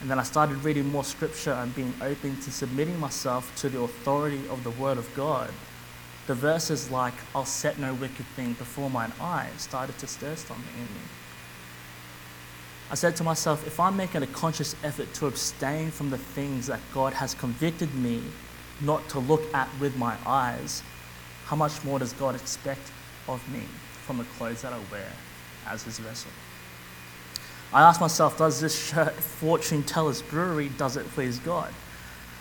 And 0.03 0.11
then 0.11 0.19
I 0.19 0.23
started 0.23 0.63
reading 0.63 0.87
more 0.93 1.05
scripture 1.05 1.53
and 1.53 1.75
being 1.75 1.95
open 2.03 2.37
to 2.43 2.51
submitting 2.53 3.01
myself 3.01 3.57
to 3.57 3.71
the 3.71 3.81
authority 3.81 4.47
of 4.51 4.63
the 4.65 4.71
Word 4.73 4.99
of 4.99 5.13
God. 5.15 5.51
The 6.27 6.35
verses 6.35 6.91
like, 6.91 7.15
I'll 7.35 7.47
set 7.47 7.79
no 7.79 7.95
wicked 7.95 8.27
thing 8.37 8.53
before 8.53 8.91
mine 8.91 9.13
eyes, 9.19 9.53
started 9.57 9.97
to 9.99 10.07
stir 10.07 10.35
something 10.37 10.75
in 10.75 10.83
me. 10.83 11.01
I 12.91 12.95
said 12.95 13.17
to 13.17 13.25
myself, 13.25 13.67
if 13.67 13.81
I'm 13.81 13.97
making 13.97 14.23
a 14.23 14.27
conscious 14.29 14.77
effort 14.85 15.13
to 15.15 15.27
abstain 15.27 15.91
from 15.91 16.11
the 16.11 16.19
things 16.19 16.67
that 16.67 16.81
God 16.93 17.15
has 17.15 17.33
convicted 17.33 17.95
me 17.95 18.23
not 18.83 19.09
to 19.09 19.21
look 19.21 19.43
at 19.55 19.71
with 19.81 19.97
my 19.97 20.17
eyes, 20.27 20.83
how 21.47 21.57
much 21.57 21.83
more 21.83 21.99
does 21.99 22.13
God 22.13 22.35
expect 22.35 22.93
of 23.27 23.41
me 23.51 23.63
from 24.05 24.19
the 24.19 24.25
clothes 24.25 24.61
that 24.63 24.75
I 24.75 24.79
wear? 24.93 25.11
As 25.69 25.83
his 25.83 25.99
vessel. 25.99 26.31
I 27.73 27.83
asked 27.83 28.01
myself, 28.01 28.39
does 28.39 28.61
this 28.61 28.89
shirt, 28.89 29.13
Fortune 29.15 29.83
Tellers 29.83 30.23
Brewery, 30.23 30.71
does 30.79 30.97
it 30.97 31.07
please 31.11 31.39
God? 31.41 31.73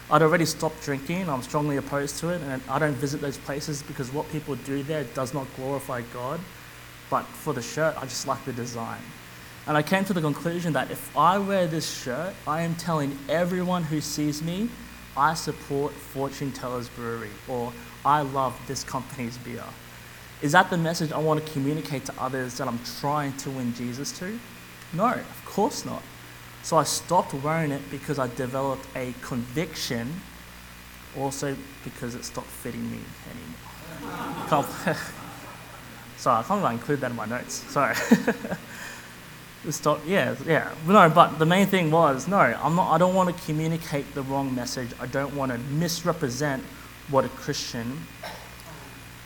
I'd 0.10 0.22
already 0.22 0.46
stopped 0.46 0.84
drinking, 0.84 1.28
I'm 1.28 1.42
strongly 1.42 1.78
opposed 1.78 2.20
to 2.20 2.30
it, 2.30 2.42
and 2.44 2.62
I 2.70 2.78
don't 2.78 2.94
visit 2.94 3.22
those 3.22 3.38
places 3.38 3.82
because 3.82 4.14
what 4.14 4.30
people 4.32 4.56
do 4.56 4.84
there 4.84 5.04
does 5.16 5.34
not 5.34 5.48
glorify 5.56 6.02
God. 6.14 6.40
But 7.10 7.24
for 7.24 7.54
the 7.54 7.62
shirt, 7.62 7.96
I 7.98 8.02
just 8.02 8.28
like 8.28 8.44
the 8.46 8.54
design. 8.54 9.02
And 9.68 9.76
I 9.76 9.82
came 9.82 10.06
to 10.06 10.14
the 10.14 10.22
conclusion 10.22 10.74
that 10.74 10.92
if 10.92 11.16
I 11.18 11.40
wear 11.40 11.66
this 11.66 12.04
shirt, 12.04 12.36
I 12.46 12.62
am 12.62 12.76
telling 12.76 13.18
everyone 13.28 13.84
who 13.84 14.00
sees 14.00 14.44
me, 14.44 14.70
I 15.18 15.34
support 15.34 15.92
Fortune 15.92 16.52
Tellers 16.52 16.88
Brewery, 16.90 17.32
or 17.48 17.74
I 18.04 18.22
love 18.22 18.60
this 18.68 18.84
company's 18.84 19.38
beer. 19.40 19.64
Is 20.42 20.52
that 20.52 20.70
the 20.70 20.78
message 20.78 21.12
I 21.12 21.18
want 21.18 21.46
to 21.46 21.52
communicate 21.52 22.06
to 22.06 22.14
others 22.20 22.58
that 22.58 22.68
I'm 22.68 22.80
trying 23.00 23.36
to 23.38 23.50
win 23.50 23.74
Jesus 23.74 24.12
to? 24.20 24.40
No, 24.94 25.12
of 25.12 25.42
course 25.46 25.86
not. 25.86 26.04
So 26.64 26.78
I 26.78 26.84
stopped 26.84 27.34
wearing 27.34 27.72
it 27.72 27.82
because 27.92 28.20
I 28.20 28.28
developed 28.36 28.88
a 28.96 29.14
conviction, 29.22 30.22
also 31.18 31.56
because 31.84 32.16
it 32.16 32.26
stopped 32.26 32.48
fitting 32.48 32.92
me 32.92 33.00
anymore. 33.32 34.66
Sorry, 36.18 36.40
I 36.40 36.44
can't 36.44 36.60
even 36.60 36.72
include 36.72 37.02
that 37.02 37.12
in 37.12 37.18
my 37.18 37.26
notes. 37.26 37.54
Sorry. 37.72 37.96
Stop. 39.70 40.02
Yeah, 40.06 40.36
yeah. 40.46 40.72
No, 40.86 41.10
but 41.10 41.40
the 41.40 41.46
main 41.46 41.66
thing 41.66 41.90
was 41.90 42.28
no. 42.28 42.38
I'm 42.38 42.76
not. 42.76 42.92
I 42.92 42.98
don't 42.98 43.16
want 43.16 43.36
to 43.36 43.46
communicate 43.46 44.14
the 44.14 44.22
wrong 44.22 44.54
message. 44.54 44.90
I 45.00 45.08
don't 45.08 45.36
want 45.36 45.52
to 45.52 45.58
misrepresent 45.58 46.64
what 47.10 47.26
a 47.26 47.30
Christian 47.30 48.06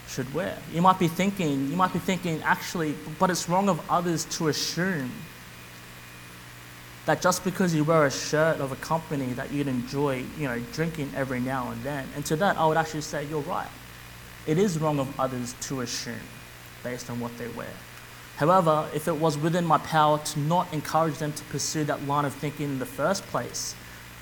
should 0.09 0.33
wear. 0.33 0.57
You 0.73 0.81
might 0.81 0.99
be 0.99 1.07
thinking, 1.07 1.69
you 1.69 1.77
might 1.77 1.93
be 1.93 1.99
thinking, 1.99 2.41
actually, 2.43 2.95
but 3.19 3.29
it's 3.29 3.47
wrong 3.47 3.69
of 3.69 3.79
others 3.89 4.25
to 4.37 4.47
assume 4.47 5.11
that 7.05 7.21
just 7.21 7.43
because 7.43 7.73
you 7.73 7.83
wear 7.83 8.05
a 8.05 8.11
shirt 8.11 8.59
of 8.59 8.71
a 8.71 8.75
company 8.77 9.27
that 9.33 9.51
you'd 9.51 9.67
enjoy, 9.67 10.23
you 10.37 10.47
know, 10.47 10.59
drinking 10.73 11.11
every 11.15 11.39
now 11.39 11.71
and 11.71 11.81
then. 11.83 12.07
And 12.15 12.25
to 12.25 12.35
that, 12.37 12.57
I 12.57 12.65
would 12.65 12.77
actually 12.77 13.01
say 13.01 13.25
you're 13.25 13.41
right. 13.41 13.69
It 14.45 14.57
is 14.57 14.79
wrong 14.79 14.99
of 14.99 15.19
others 15.19 15.55
to 15.61 15.81
assume 15.81 16.15
based 16.83 17.09
on 17.09 17.19
what 17.19 17.37
they 17.37 17.47
wear. 17.49 17.73
However, 18.37 18.87
if 18.93 19.07
it 19.07 19.15
was 19.15 19.37
within 19.37 19.65
my 19.65 19.79
power 19.79 20.17
to 20.17 20.39
not 20.39 20.73
encourage 20.73 21.17
them 21.17 21.33
to 21.33 21.43
pursue 21.45 21.83
that 21.85 22.05
line 22.07 22.25
of 22.25 22.33
thinking 22.33 22.65
in 22.65 22.79
the 22.79 22.85
first 22.85 23.23
place, 23.27 23.75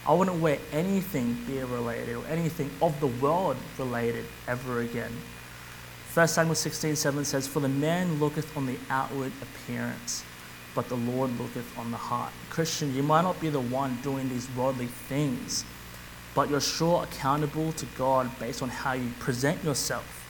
I 0.07 0.13
wouldn't 0.13 0.39
wear 0.39 0.57
anything 0.71 1.37
beer 1.45 1.65
related 1.65 2.15
or 2.15 2.25
anything 2.27 2.71
of 2.81 2.99
the 2.99 3.07
world 3.07 3.57
related 3.77 4.25
ever 4.47 4.79
again. 4.79 5.11
1 6.17 6.27
Samuel 6.27 6.55
16 6.55 6.95
7 6.95 7.25
says, 7.25 7.47
For 7.47 7.59
the 7.59 7.69
man 7.69 8.19
looketh 8.19 8.57
on 8.57 8.65
the 8.65 8.79
outward 8.89 9.31
appearance, 9.39 10.23
but 10.73 10.89
the 10.89 10.95
Lord 10.95 11.29
looketh 11.39 11.77
on 11.77 11.91
the 11.91 11.97
heart. 11.97 12.33
Christian, 12.49 12.95
you 12.95 13.03
might 13.03 13.21
not 13.21 13.39
be 13.39 13.49
the 13.49 13.59
one 13.59 13.99
doing 14.01 14.27
these 14.27 14.49
worldly 14.57 14.87
things, 14.87 15.63
but 16.33 16.49
you're 16.49 16.59
sure 16.59 17.03
accountable 17.03 17.71
to 17.73 17.85
God 17.99 18.31
based 18.39 18.63
on 18.63 18.69
how 18.69 18.93
you 18.93 19.11
present 19.19 19.63
yourself, 19.63 20.25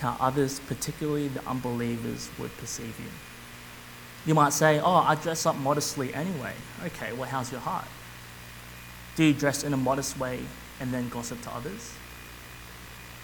how 0.00 0.18
others, 0.20 0.60
particularly 0.60 1.28
the 1.28 1.42
unbelievers, 1.48 2.28
would 2.38 2.54
perceive 2.58 2.94
you. 3.00 3.10
You 4.26 4.34
might 4.34 4.52
say, 4.52 4.80
Oh, 4.80 4.96
I 4.96 5.14
dress 5.14 5.46
up 5.46 5.56
modestly 5.56 6.12
anyway. 6.12 6.52
Okay, 6.84 7.14
well, 7.14 7.26
how's 7.26 7.50
your 7.50 7.62
heart? 7.62 7.86
Do 9.16 9.24
you 9.24 9.32
dress 9.32 9.64
in 9.64 9.72
a 9.72 9.78
modest 9.78 10.18
way 10.18 10.40
and 10.78 10.92
then 10.92 11.08
gossip 11.08 11.40
to 11.44 11.54
others? 11.54 11.94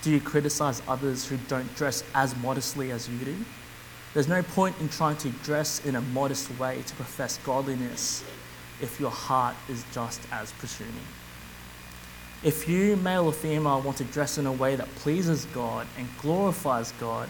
Do 0.07 0.13
you 0.13 0.21
criticize 0.21 0.81
others 0.87 1.27
who 1.27 1.37
don't 1.49 1.75
dress 1.75 2.05
as 2.15 2.37
modestly 2.37 2.93
as 2.93 3.09
you 3.09 3.19
do? 3.19 3.35
There's 4.15 4.29
no 4.29 4.41
point 4.41 4.77
in 4.79 4.89
trying 4.89 5.17
to 5.17 5.31
dress 5.43 5.85
in 5.85 5.97
a 5.97 6.01
modest 6.01 6.57
way 6.61 6.81
to 6.87 6.95
profess 6.95 7.41
godliness 7.45 8.23
if 8.81 9.01
your 9.01 9.11
heart 9.11 9.57
is 9.69 9.85
just 9.93 10.21
as 10.31 10.53
presuming. 10.53 10.95
If 12.45 12.69
you, 12.69 12.95
male 12.99 13.27
or 13.27 13.33
female, 13.33 13.81
want 13.83 13.97
to 13.97 14.05
dress 14.05 14.39
in 14.39 14.47
a 14.47 14.53
way 14.53 14.77
that 14.77 14.87
pleases 14.95 15.45
God 15.47 15.89
and 15.99 16.07
glorifies 16.19 16.93
God, 17.01 17.29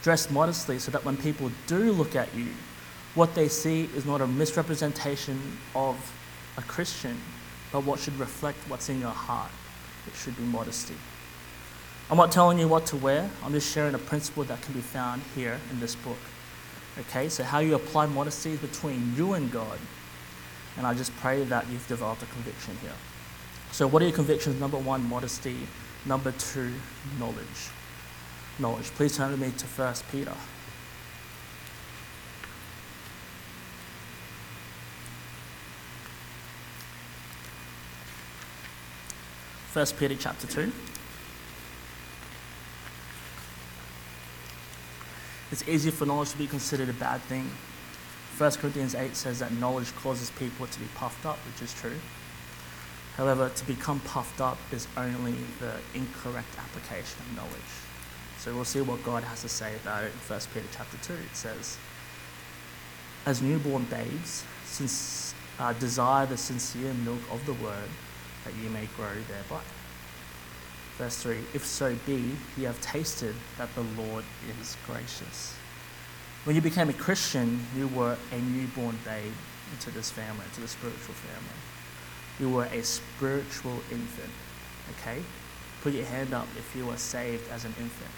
dress 0.00 0.30
modestly 0.30 0.78
so 0.78 0.90
that 0.92 1.04
when 1.04 1.18
people 1.18 1.50
do 1.66 1.92
look 1.92 2.16
at 2.16 2.34
you, 2.34 2.48
what 3.14 3.34
they 3.34 3.48
see 3.48 3.90
is 3.94 4.06
not 4.06 4.22
a 4.22 4.26
misrepresentation 4.26 5.58
of 5.74 5.94
a 6.56 6.62
Christian, 6.62 7.18
but 7.70 7.84
what 7.84 8.00
should 8.00 8.18
reflect 8.18 8.56
what's 8.68 8.88
in 8.88 8.98
your 8.98 9.10
heart. 9.10 9.50
It 10.06 10.14
should 10.14 10.38
be 10.38 10.44
modesty. 10.44 10.94
I'm 12.10 12.18
not 12.18 12.30
telling 12.30 12.58
you 12.58 12.68
what 12.68 12.84
to 12.86 12.96
wear, 12.96 13.30
I'm 13.42 13.52
just 13.52 13.72
sharing 13.72 13.94
a 13.94 13.98
principle 13.98 14.44
that 14.44 14.60
can 14.60 14.74
be 14.74 14.80
found 14.80 15.22
here 15.34 15.58
in 15.70 15.80
this 15.80 15.94
book. 15.94 16.18
Okay, 16.98 17.28
so 17.28 17.42
how 17.42 17.60
you 17.60 17.74
apply 17.74 18.06
modesty 18.06 18.52
is 18.52 18.60
between 18.60 19.14
you 19.16 19.32
and 19.32 19.50
God. 19.50 19.78
And 20.76 20.86
I 20.86 20.92
just 20.94 21.16
pray 21.16 21.44
that 21.44 21.66
you've 21.68 21.86
developed 21.88 22.22
a 22.22 22.26
conviction 22.26 22.76
here. 22.82 22.92
So, 23.72 23.86
what 23.86 24.02
are 24.02 24.06
your 24.06 24.14
convictions? 24.14 24.60
Number 24.60 24.76
one, 24.76 25.08
modesty. 25.08 25.56
Number 26.04 26.32
two, 26.32 26.72
knowledge. 27.18 27.70
Knowledge. 28.58 28.86
Please 28.90 29.16
turn 29.16 29.30
with 29.30 29.40
me 29.40 29.50
to 29.56 29.66
1 29.66 29.94
Peter. 30.12 30.34
First 39.72 39.98
Peter 39.98 40.14
chapter 40.14 40.46
2. 40.46 40.70
It's 45.54 45.68
easy 45.68 45.92
for 45.92 46.04
knowledge 46.04 46.32
to 46.32 46.38
be 46.38 46.48
considered 46.48 46.88
a 46.88 46.94
bad 46.94 47.20
thing. 47.20 47.48
1 48.38 48.50
Corinthians 48.54 48.96
8 48.96 49.14
says 49.14 49.38
that 49.38 49.52
knowledge 49.52 49.94
causes 49.94 50.32
people 50.32 50.66
to 50.66 50.80
be 50.80 50.86
puffed 50.96 51.24
up, 51.24 51.36
which 51.46 51.62
is 51.62 51.72
true. 51.72 51.94
However, 53.16 53.48
to 53.48 53.64
become 53.64 54.00
puffed 54.00 54.40
up 54.40 54.58
is 54.72 54.88
only 54.96 55.36
the 55.60 55.74
incorrect 55.94 56.48
application 56.58 57.20
of 57.20 57.36
knowledge. 57.36 57.74
So 58.38 58.52
we'll 58.52 58.64
see 58.64 58.80
what 58.80 59.04
God 59.04 59.22
has 59.22 59.42
to 59.42 59.48
say 59.48 59.76
about 59.76 60.02
it 60.02 60.12
in 60.12 60.18
1 60.26 60.40
Peter 60.52 60.66
chapter 60.72 60.96
2. 61.04 61.12
It 61.12 61.36
says, 61.36 61.78
As 63.24 63.40
newborn 63.40 63.84
babes, 63.84 64.42
since, 64.64 65.36
uh, 65.60 65.72
desire 65.74 66.26
the 66.26 66.36
sincere 66.36 66.92
milk 66.94 67.20
of 67.30 67.46
the 67.46 67.52
word 67.52 67.90
that 68.44 68.56
you 68.60 68.70
may 68.70 68.86
grow 68.96 69.14
thereby. 69.28 69.62
Verse 70.98 71.22
3 71.22 71.38
If 71.54 71.64
so 71.64 71.96
be 72.06 72.36
ye 72.56 72.64
have 72.64 72.80
tasted 72.80 73.34
that 73.58 73.74
the 73.74 73.82
Lord 74.02 74.24
is 74.60 74.76
gracious. 74.86 75.56
When 76.44 76.54
you 76.54 76.62
became 76.62 76.88
a 76.88 76.94
Christian, 76.94 77.66
you 77.74 77.88
were 77.88 78.16
a 78.30 78.38
newborn 78.38 78.98
babe 79.04 79.32
into 79.72 79.90
this 79.90 80.10
family, 80.10 80.44
into 80.44 80.60
the 80.60 80.68
spiritual 80.68 81.14
family. 81.14 81.58
You 82.38 82.50
were 82.50 82.66
a 82.66 82.82
spiritual 82.82 83.80
infant. 83.90 84.30
Okay? 84.98 85.22
Put 85.82 85.94
your 85.94 86.04
hand 86.04 86.34
up 86.34 86.46
if 86.58 86.76
you 86.76 86.86
were 86.86 86.96
saved 86.96 87.50
as 87.50 87.64
an 87.64 87.74
infant. 87.78 88.10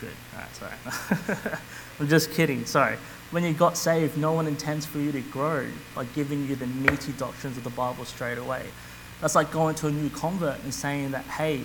Good. 0.00 0.14
All 0.34 0.40
right, 0.40 0.56
sorry. 0.56 1.58
I'm 2.00 2.08
just 2.08 2.32
kidding. 2.32 2.64
Sorry. 2.66 2.96
When 3.30 3.44
you 3.44 3.52
got 3.52 3.76
saved, 3.76 4.16
no 4.16 4.32
one 4.32 4.46
intends 4.46 4.86
for 4.86 4.98
you 4.98 5.12
to 5.12 5.20
grow 5.20 5.66
by 5.94 6.04
giving 6.06 6.46
you 6.48 6.56
the 6.56 6.66
meaty 6.66 7.12
doctrines 7.12 7.56
of 7.56 7.64
the 7.64 7.70
Bible 7.70 8.04
straight 8.04 8.38
away. 8.38 8.66
That's 9.24 9.34
like 9.34 9.50
going 9.50 9.74
to 9.76 9.86
a 9.86 9.90
new 9.90 10.10
convert 10.10 10.62
and 10.64 10.74
saying 10.74 11.12
that, 11.12 11.24
hey, 11.24 11.62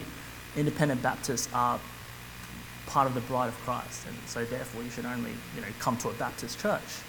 independent 0.55 1.01
Baptists 1.01 1.49
are 1.53 1.77
part 2.85 3.05
of 3.05 3.13
the 3.13 3.19
bride 3.19 3.49
of 3.49 3.55
Christ, 3.65 4.07
and 4.07 4.15
so 4.27 4.45
therefore 4.45 4.81
you 4.81 4.89
should 4.89 5.05
only, 5.05 5.31
you 5.53 5.59
know, 5.59 5.67
come 5.77 5.97
to 5.97 6.07
a 6.07 6.13
Baptist 6.13 6.57
church. 6.57 7.01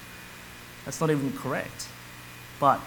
That's 0.85 1.01
not 1.01 1.09
even 1.09 1.33
correct. 1.35 1.87
But 2.59 2.81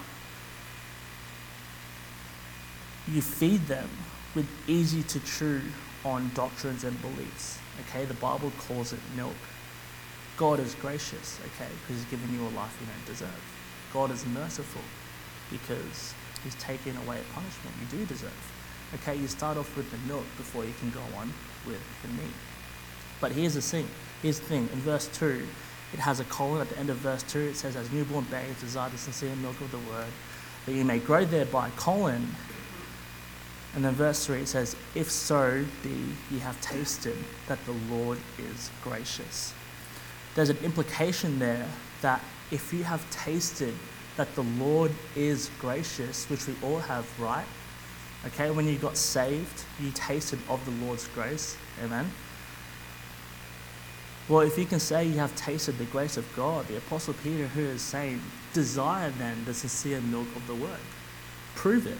you 3.08 3.22
feed 3.22 3.65
them 3.67 3.88
with 4.36 4.50
easy 4.67 5.01
to 5.03 5.22
chew 5.22 5.62
on 6.03 6.32
doctrines 6.34 6.84
and 6.84 7.01
beliefs. 7.01 7.60
Okay, 7.88 8.03
the 8.03 8.13
Bible 8.15 8.51
calls 8.67 8.91
it 8.91 9.00
milk. 9.15 9.32
God 10.36 10.60
is 10.60 10.75
gracious, 10.75 11.39
okay, 11.46 11.72
because 11.79 12.03
He's 12.03 12.12
given 12.12 12.36
you 12.36 12.41
a 12.41 12.51
life 12.60 12.77
you 12.82 12.88
don't 12.88 13.05
deserve. 13.05 13.41
God 13.93 14.12
is 14.12 14.25
merciful 14.25 14.82
because 15.50 16.13
He's 16.43 16.55
taken 16.55 16.95
away 16.97 17.19
a 17.19 17.33
punishment 17.33 17.75
you 17.81 17.97
do 18.00 18.05
deserve. 18.05 18.31
Okay, 18.95 19.15
you 19.15 19.27
start 19.27 19.57
off 19.57 19.75
with 19.75 19.89
the 19.91 19.97
milk 20.07 20.25
before 20.38 20.65
you 20.65 20.73
can 20.79 20.91
go 20.91 21.01
on 21.17 21.33
with 21.65 21.81
the 22.01 22.09
meat. 22.09 22.33
But 23.19 23.31
here's 23.31 23.55
the 23.55 23.62
thing. 23.62 23.88
Here's 24.21 24.39
the 24.39 24.45
thing. 24.45 24.69
In 24.73 24.79
verse 24.79 25.07
2, 25.13 25.45
it 25.93 26.00
has 26.00 26.19
a 26.19 26.25
colon 26.25 26.62
at 26.62 26.69
the 26.69 26.77
end 26.77 26.89
of 26.89 26.97
verse 26.97 27.23
2. 27.23 27.39
It 27.39 27.55
says, 27.55 27.75
As 27.75 27.91
newborn 27.91 28.25
babes 28.25 28.59
desire 28.62 28.89
the 28.89 28.97
sincere 28.97 29.35
milk 29.38 29.59
of 29.62 29.71
the 29.71 29.79
word, 29.79 30.12
that 30.65 30.73
you 30.73 30.86
may 30.86 30.99
grow 30.99 31.25
thereby, 31.25 31.69
colon. 31.75 32.36
And 33.75 33.84
then 33.84 33.93
verse 33.93 34.25
3 34.25 34.41
it 34.41 34.47
says, 34.47 34.75
If 34.93 35.10
so 35.10 35.65
be 35.82 35.95
ye 36.29 36.39
have 36.39 36.60
tasted 36.62 37.17
that 37.47 37.63
the 37.65 37.73
Lord 37.89 38.19
is 38.38 38.69
gracious 38.84 39.53
there's 40.36 40.49
an 40.49 40.58
implication 40.63 41.39
there 41.39 41.67
that 42.01 42.21
if 42.51 42.73
you 42.73 42.84
have 42.84 43.08
tasted 43.12 43.73
that 44.17 44.34
the 44.36 44.43
Lord 44.43 44.91
is 45.15 45.49
gracious, 45.60 46.30
which 46.30 46.47
we 46.47 46.56
all 46.63 46.80
have, 46.80 47.08
right? 47.19 47.45
Okay, 48.26 48.52
when 48.52 48.67
you 48.67 48.78
got 48.78 48.95
saved, 48.95 49.65
you 49.80 49.91
tasted 49.91 50.39
of 50.47 50.63
the 50.65 50.86
Lord's 50.86 51.08
grace. 51.10 51.58
Amen. 51.84 52.10
Well, 54.30 54.41
if 54.41 54.58
you 54.58 54.65
can 54.65 54.80
say 54.80 55.06
you 55.06 55.17
have 55.17 55.36
tasted 55.36 55.78
the 55.78 55.86
grace 55.86 56.15
of 56.15 56.26
God, 56.36 56.67
the 56.67 56.78
Apostle 56.78 57.13
Peter 57.23 57.47
here 57.47 57.65
is 57.65 57.82
saying, 57.82 58.21
desire 58.54 59.10
then 59.12 59.43
the 59.43 59.54
sincere 59.54 59.99
milk 59.99 60.28
of 60.36 60.47
the 60.47 60.56
word. 60.56 60.80
Prove 61.56 61.86
it. 61.88 61.97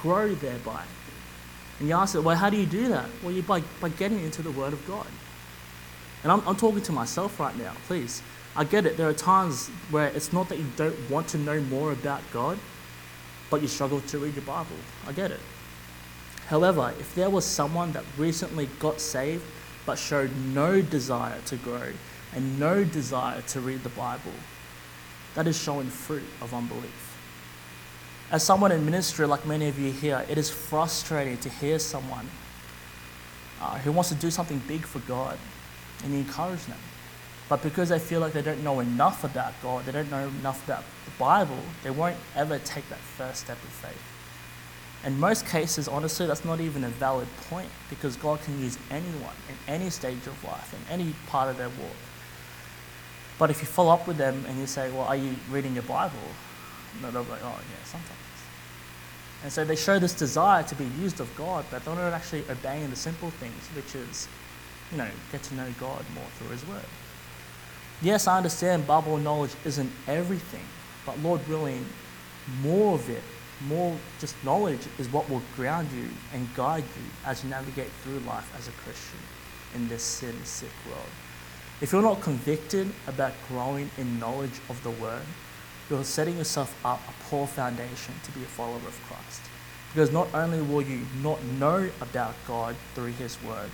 Grow 0.00 0.32
thereby. 0.34 0.84
And 1.80 1.88
you 1.88 1.94
ask 1.94 2.14
it, 2.14 2.20
well, 2.20 2.36
how 2.36 2.50
do 2.50 2.56
you 2.56 2.66
do 2.66 2.88
that? 2.88 3.08
Well, 3.22 3.32
you 3.32 3.42
by, 3.42 3.62
by 3.80 3.88
getting 3.88 4.20
into 4.20 4.42
the 4.42 4.52
word 4.52 4.72
of 4.72 4.86
God. 4.86 5.06
And 6.22 6.30
I'm, 6.30 6.46
I'm 6.46 6.56
talking 6.56 6.82
to 6.82 6.92
myself 6.92 7.40
right 7.40 7.56
now, 7.56 7.72
please. 7.86 8.22
I 8.56 8.64
get 8.64 8.84
it. 8.84 8.96
There 8.96 9.08
are 9.08 9.14
times 9.14 9.68
where 9.90 10.08
it's 10.08 10.32
not 10.32 10.48
that 10.48 10.58
you 10.58 10.66
don't 10.76 11.08
want 11.08 11.28
to 11.28 11.38
know 11.38 11.60
more 11.62 11.92
about 11.92 12.20
God, 12.32 12.58
but 13.48 13.62
you 13.62 13.68
struggle 13.68 14.00
to 14.00 14.18
read 14.18 14.34
your 14.34 14.44
Bible. 14.44 14.76
I 15.06 15.12
get 15.12 15.30
it. 15.30 15.40
However, 16.48 16.92
if 16.98 17.14
there 17.14 17.30
was 17.30 17.44
someone 17.44 17.92
that 17.92 18.04
recently 18.18 18.66
got 18.80 19.00
saved 19.00 19.44
but 19.86 19.98
showed 19.98 20.34
no 20.52 20.82
desire 20.82 21.40
to 21.46 21.56
grow 21.56 21.92
and 22.34 22.58
no 22.58 22.82
desire 22.84 23.40
to 23.42 23.60
read 23.60 23.82
the 23.84 23.88
Bible, 23.90 24.32
that 25.34 25.46
is 25.46 25.56
showing 25.56 25.86
fruit 25.86 26.24
of 26.40 26.52
unbelief. 26.52 27.16
As 28.32 28.42
someone 28.42 28.72
in 28.72 28.84
ministry, 28.84 29.26
like 29.26 29.46
many 29.46 29.68
of 29.68 29.78
you 29.78 29.92
here, 29.92 30.24
it 30.28 30.38
is 30.38 30.50
frustrating 30.50 31.38
to 31.38 31.48
hear 31.48 31.78
someone 31.78 32.28
uh, 33.60 33.78
who 33.78 33.92
wants 33.92 34.08
to 34.10 34.16
do 34.16 34.30
something 34.30 34.60
big 34.66 34.82
for 34.82 34.98
God 35.00 35.38
and 36.02 36.12
you 36.12 36.18
encourage 36.18 36.64
them. 36.66 36.78
But 37.50 37.64
because 37.64 37.88
they 37.88 37.98
feel 37.98 38.20
like 38.20 38.32
they 38.32 38.42
don't 38.42 38.62
know 38.62 38.78
enough 38.78 39.24
about 39.24 39.52
God, 39.60 39.84
they 39.84 39.90
don't 39.90 40.08
know 40.08 40.28
enough 40.28 40.64
about 40.64 40.84
the 41.04 41.10
Bible, 41.18 41.58
they 41.82 41.90
won't 41.90 42.16
ever 42.36 42.60
take 42.60 42.88
that 42.90 43.00
first 43.00 43.40
step 43.40 43.58
of 43.62 43.68
faith. 43.70 44.02
In 45.04 45.18
most 45.18 45.46
cases, 45.46 45.88
honestly, 45.88 46.26
that's 46.26 46.44
not 46.44 46.60
even 46.60 46.84
a 46.84 46.88
valid 46.88 47.26
point 47.48 47.68
because 47.88 48.14
God 48.14 48.40
can 48.42 48.60
use 48.60 48.78
anyone 48.88 49.34
in 49.48 49.56
any 49.66 49.90
stage 49.90 50.26
of 50.28 50.44
life, 50.44 50.72
in 50.72 50.92
any 50.92 51.12
part 51.26 51.50
of 51.50 51.58
their 51.58 51.70
walk. 51.70 51.96
But 53.36 53.50
if 53.50 53.60
you 53.60 53.66
follow 53.66 53.92
up 53.92 54.06
with 54.06 54.16
them 54.16 54.44
and 54.46 54.56
you 54.58 54.66
say, 54.68 54.88
Well, 54.92 55.04
are 55.04 55.16
you 55.16 55.34
reading 55.50 55.74
your 55.74 55.82
Bible? 55.82 56.18
No, 57.02 57.10
they'll 57.10 57.24
be 57.24 57.30
like, 57.30 57.42
Oh, 57.42 57.48
yeah, 57.48 57.84
sometimes. 57.84 58.14
And 59.42 59.50
so 59.50 59.64
they 59.64 59.74
show 59.74 59.98
this 59.98 60.14
desire 60.14 60.62
to 60.62 60.74
be 60.76 60.84
used 61.00 61.18
of 61.18 61.34
God, 61.34 61.64
but 61.70 61.84
they're 61.84 61.96
not 61.96 62.12
actually 62.12 62.44
obeying 62.48 62.90
the 62.90 62.96
simple 62.96 63.30
things, 63.30 63.66
which 63.74 63.96
is 63.96 64.28
you 64.92 64.98
know, 64.98 65.08
get 65.32 65.42
to 65.44 65.54
know 65.54 65.66
God 65.80 66.04
more 66.14 66.24
through 66.36 66.50
His 66.50 66.66
Word. 66.66 66.84
Yes, 68.02 68.26
I 68.26 68.38
understand 68.38 68.86
Bible 68.86 69.18
knowledge 69.18 69.54
isn't 69.66 69.92
everything, 70.08 70.64
but 71.04 71.18
Lord 71.18 71.46
willing, 71.46 71.84
more 72.62 72.94
of 72.94 73.10
it, 73.10 73.22
more 73.66 73.94
just 74.18 74.42
knowledge 74.42 74.80
is 74.98 75.12
what 75.12 75.28
will 75.28 75.42
ground 75.54 75.90
you 75.94 76.08
and 76.32 76.48
guide 76.54 76.84
you 76.84 77.10
as 77.26 77.44
you 77.44 77.50
navigate 77.50 77.90
through 78.02 78.20
life 78.20 78.50
as 78.58 78.68
a 78.68 78.72
Christian 78.72 79.18
in 79.74 79.86
this 79.88 80.02
sin 80.02 80.34
sick 80.44 80.70
world. 80.88 81.10
If 81.82 81.92
you're 81.92 82.00
not 82.00 82.22
convicted 82.22 82.90
about 83.06 83.32
growing 83.48 83.90
in 83.98 84.18
knowledge 84.18 84.60
of 84.70 84.82
the 84.82 84.90
Word, 84.90 85.22
you're 85.90 86.02
setting 86.02 86.38
yourself 86.38 86.74
up 86.84 87.02
a 87.06 87.12
poor 87.24 87.46
foundation 87.46 88.14
to 88.22 88.32
be 88.32 88.42
a 88.42 88.46
follower 88.46 88.76
of 88.76 88.98
Christ. 89.08 89.42
Because 89.92 90.10
not 90.10 90.32
only 90.32 90.62
will 90.62 90.82
you 90.82 91.04
not 91.22 91.42
know 91.58 91.90
about 92.00 92.34
God 92.46 92.76
through 92.94 93.12
His 93.12 93.36
Word, 93.42 93.70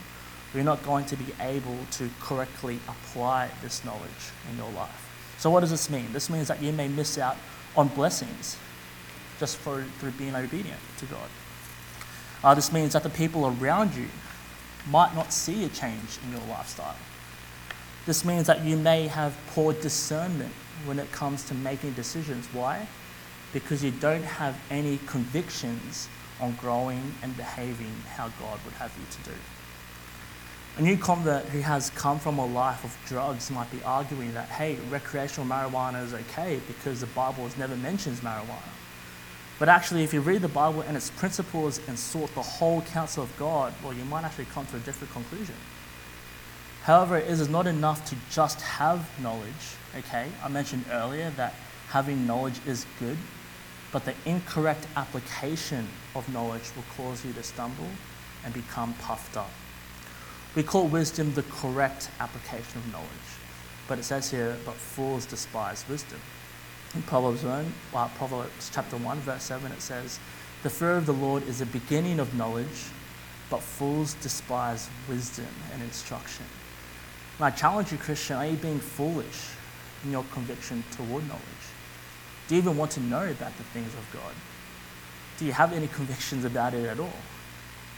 you're 0.54 0.64
not 0.64 0.82
going 0.84 1.04
to 1.06 1.16
be 1.16 1.26
able 1.40 1.78
to 1.92 2.08
correctly 2.20 2.78
apply 2.88 3.50
this 3.62 3.84
knowledge 3.84 4.32
in 4.50 4.56
your 4.56 4.70
life. 4.72 5.02
So, 5.38 5.50
what 5.50 5.60
does 5.60 5.70
this 5.70 5.90
mean? 5.90 6.12
This 6.12 6.30
means 6.30 6.48
that 6.48 6.62
you 6.62 6.72
may 6.72 6.88
miss 6.88 7.18
out 7.18 7.36
on 7.76 7.88
blessings 7.88 8.56
just 9.38 9.58
for, 9.58 9.84
through 9.98 10.12
being 10.12 10.34
obedient 10.34 10.80
to 10.98 11.06
God. 11.06 11.28
Uh, 12.42 12.54
this 12.54 12.72
means 12.72 12.92
that 12.92 13.02
the 13.02 13.10
people 13.10 13.46
around 13.46 13.94
you 13.94 14.08
might 14.90 15.14
not 15.14 15.32
see 15.32 15.64
a 15.64 15.68
change 15.68 16.18
in 16.24 16.32
your 16.32 16.46
lifestyle. 16.48 16.96
This 18.06 18.24
means 18.24 18.46
that 18.46 18.64
you 18.64 18.76
may 18.76 19.08
have 19.08 19.36
poor 19.48 19.72
discernment 19.72 20.52
when 20.84 20.98
it 20.98 21.10
comes 21.12 21.42
to 21.44 21.54
making 21.54 21.92
decisions. 21.94 22.46
Why? 22.52 22.86
Because 23.52 23.82
you 23.82 23.90
don't 23.90 24.22
have 24.22 24.56
any 24.70 24.98
convictions 25.06 26.08
on 26.40 26.52
growing 26.52 27.14
and 27.22 27.36
behaving 27.36 27.92
how 28.14 28.28
God 28.40 28.60
would 28.64 28.74
have 28.74 28.92
you 28.98 29.04
to 29.10 29.30
do. 29.30 29.36
A 30.78 30.82
new 30.82 30.98
convert 30.98 31.46
who 31.46 31.60
has 31.60 31.88
come 31.90 32.18
from 32.18 32.38
a 32.38 32.44
life 32.44 32.84
of 32.84 32.94
drugs 33.06 33.50
might 33.50 33.70
be 33.70 33.82
arguing 33.82 34.34
that, 34.34 34.50
hey, 34.50 34.76
recreational 34.90 35.48
marijuana 35.48 36.04
is 36.04 36.12
okay 36.12 36.60
because 36.66 37.00
the 37.00 37.06
Bible 37.06 37.48
never 37.56 37.74
mentions 37.76 38.20
marijuana. 38.20 38.74
But 39.58 39.70
actually, 39.70 40.04
if 40.04 40.12
you 40.12 40.20
read 40.20 40.42
the 40.42 40.48
Bible 40.48 40.82
and 40.82 40.94
its 40.94 41.08
principles 41.08 41.80
and 41.88 41.98
sought 41.98 42.34
the 42.34 42.42
whole 42.42 42.82
counsel 42.82 43.22
of 43.22 43.34
God, 43.38 43.72
well, 43.82 43.94
you 43.94 44.04
might 44.04 44.24
actually 44.24 44.44
come 44.52 44.66
to 44.66 44.76
a 44.76 44.80
different 44.80 45.14
conclusion. 45.14 45.54
However, 46.82 47.16
it 47.16 47.30
is 47.30 47.48
not 47.48 47.66
enough 47.66 48.04
to 48.10 48.16
just 48.30 48.60
have 48.60 49.08
knowledge, 49.18 49.76
okay? 49.96 50.28
I 50.44 50.48
mentioned 50.48 50.84
earlier 50.90 51.30
that 51.38 51.54
having 51.88 52.26
knowledge 52.26 52.60
is 52.66 52.84
good, 53.00 53.16
but 53.92 54.04
the 54.04 54.12
incorrect 54.26 54.86
application 54.94 55.88
of 56.14 56.30
knowledge 56.30 56.70
will 56.76 56.84
cause 56.98 57.24
you 57.24 57.32
to 57.32 57.42
stumble 57.42 57.88
and 58.44 58.52
become 58.52 58.92
puffed 59.00 59.38
up. 59.38 59.50
We 60.56 60.62
call 60.62 60.86
wisdom 60.86 61.34
the 61.34 61.42
correct 61.42 62.08
application 62.18 62.78
of 62.78 62.90
knowledge, 62.90 63.10
but 63.88 63.98
it 63.98 64.04
says 64.04 64.30
here, 64.30 64.56
but 64.64 64.72
fools 64.72 65.26
despise 65.26 65.84
wisdom. 65.86 66.18
In 66.94 67.02
Proverbs 67.02 67.44
1, 67.44 67.74
well, 67.92 68.10
Proverbs 68.16 68.70
chapter 68.72 68.96
1, 68.96 69.18
verse 69.18 69.42
7, 69.42 69.70
it 69.70 69.82
says, 69.82 70.18
The 70.62 70.70
fear 70.70 70.92
of 70.92 71.04
the 71.04 71.12
Lord 71.12 71.46
is 71.46 71.58
the 71.58 71.66
beginning 71.66 72.18
of 72.18 72.34
knowledge, 72.34 72.86
but 73.50 73.60
fools 73.60 74.14
despise 74.14 74.88
wisdom 75.10 75.44
and 75.74 75.82
instruction. 75.82 76.46
And 77.36 77.44
I 77.44 77.50
challenge 77.50 77.92
you, 77.92 77.98
Christian, 77.98 78.36
are 78.36 78.46
you 78.46 78.56
being 78.56 78.80
foolish 78.80 79.50
in 80.04 80.10
your 80.10 80.24
conviction 80.32 80.82
toward 80.92 81.28
knowledge? 81.28 81.42
Do 82.48 82.54
you 82.54 82.62
even 82.62 82.78
want 82.78 82.92
to 82.92 83.00
know 83.00 83.28
about 83.28 83.54
the 83.58 83.64
things 83.74 83.92
of 83.92 84.08
God? 84.10 84.32
Do 85.36 85.44
you 85.44 85.52
have 85.52 85.74
any 85.74 85.88
convictions 85.88 86.46
about 86.46 86.72
it 86.72 86.86
at 86.86 86.98
all? 86.98 87.12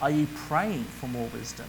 Are 0.03 0.11
you 0.11 0.27
praying 0.49 0.83
for 0.83 1.07
more 1.07 1.29
wisdom? 1.29 1.66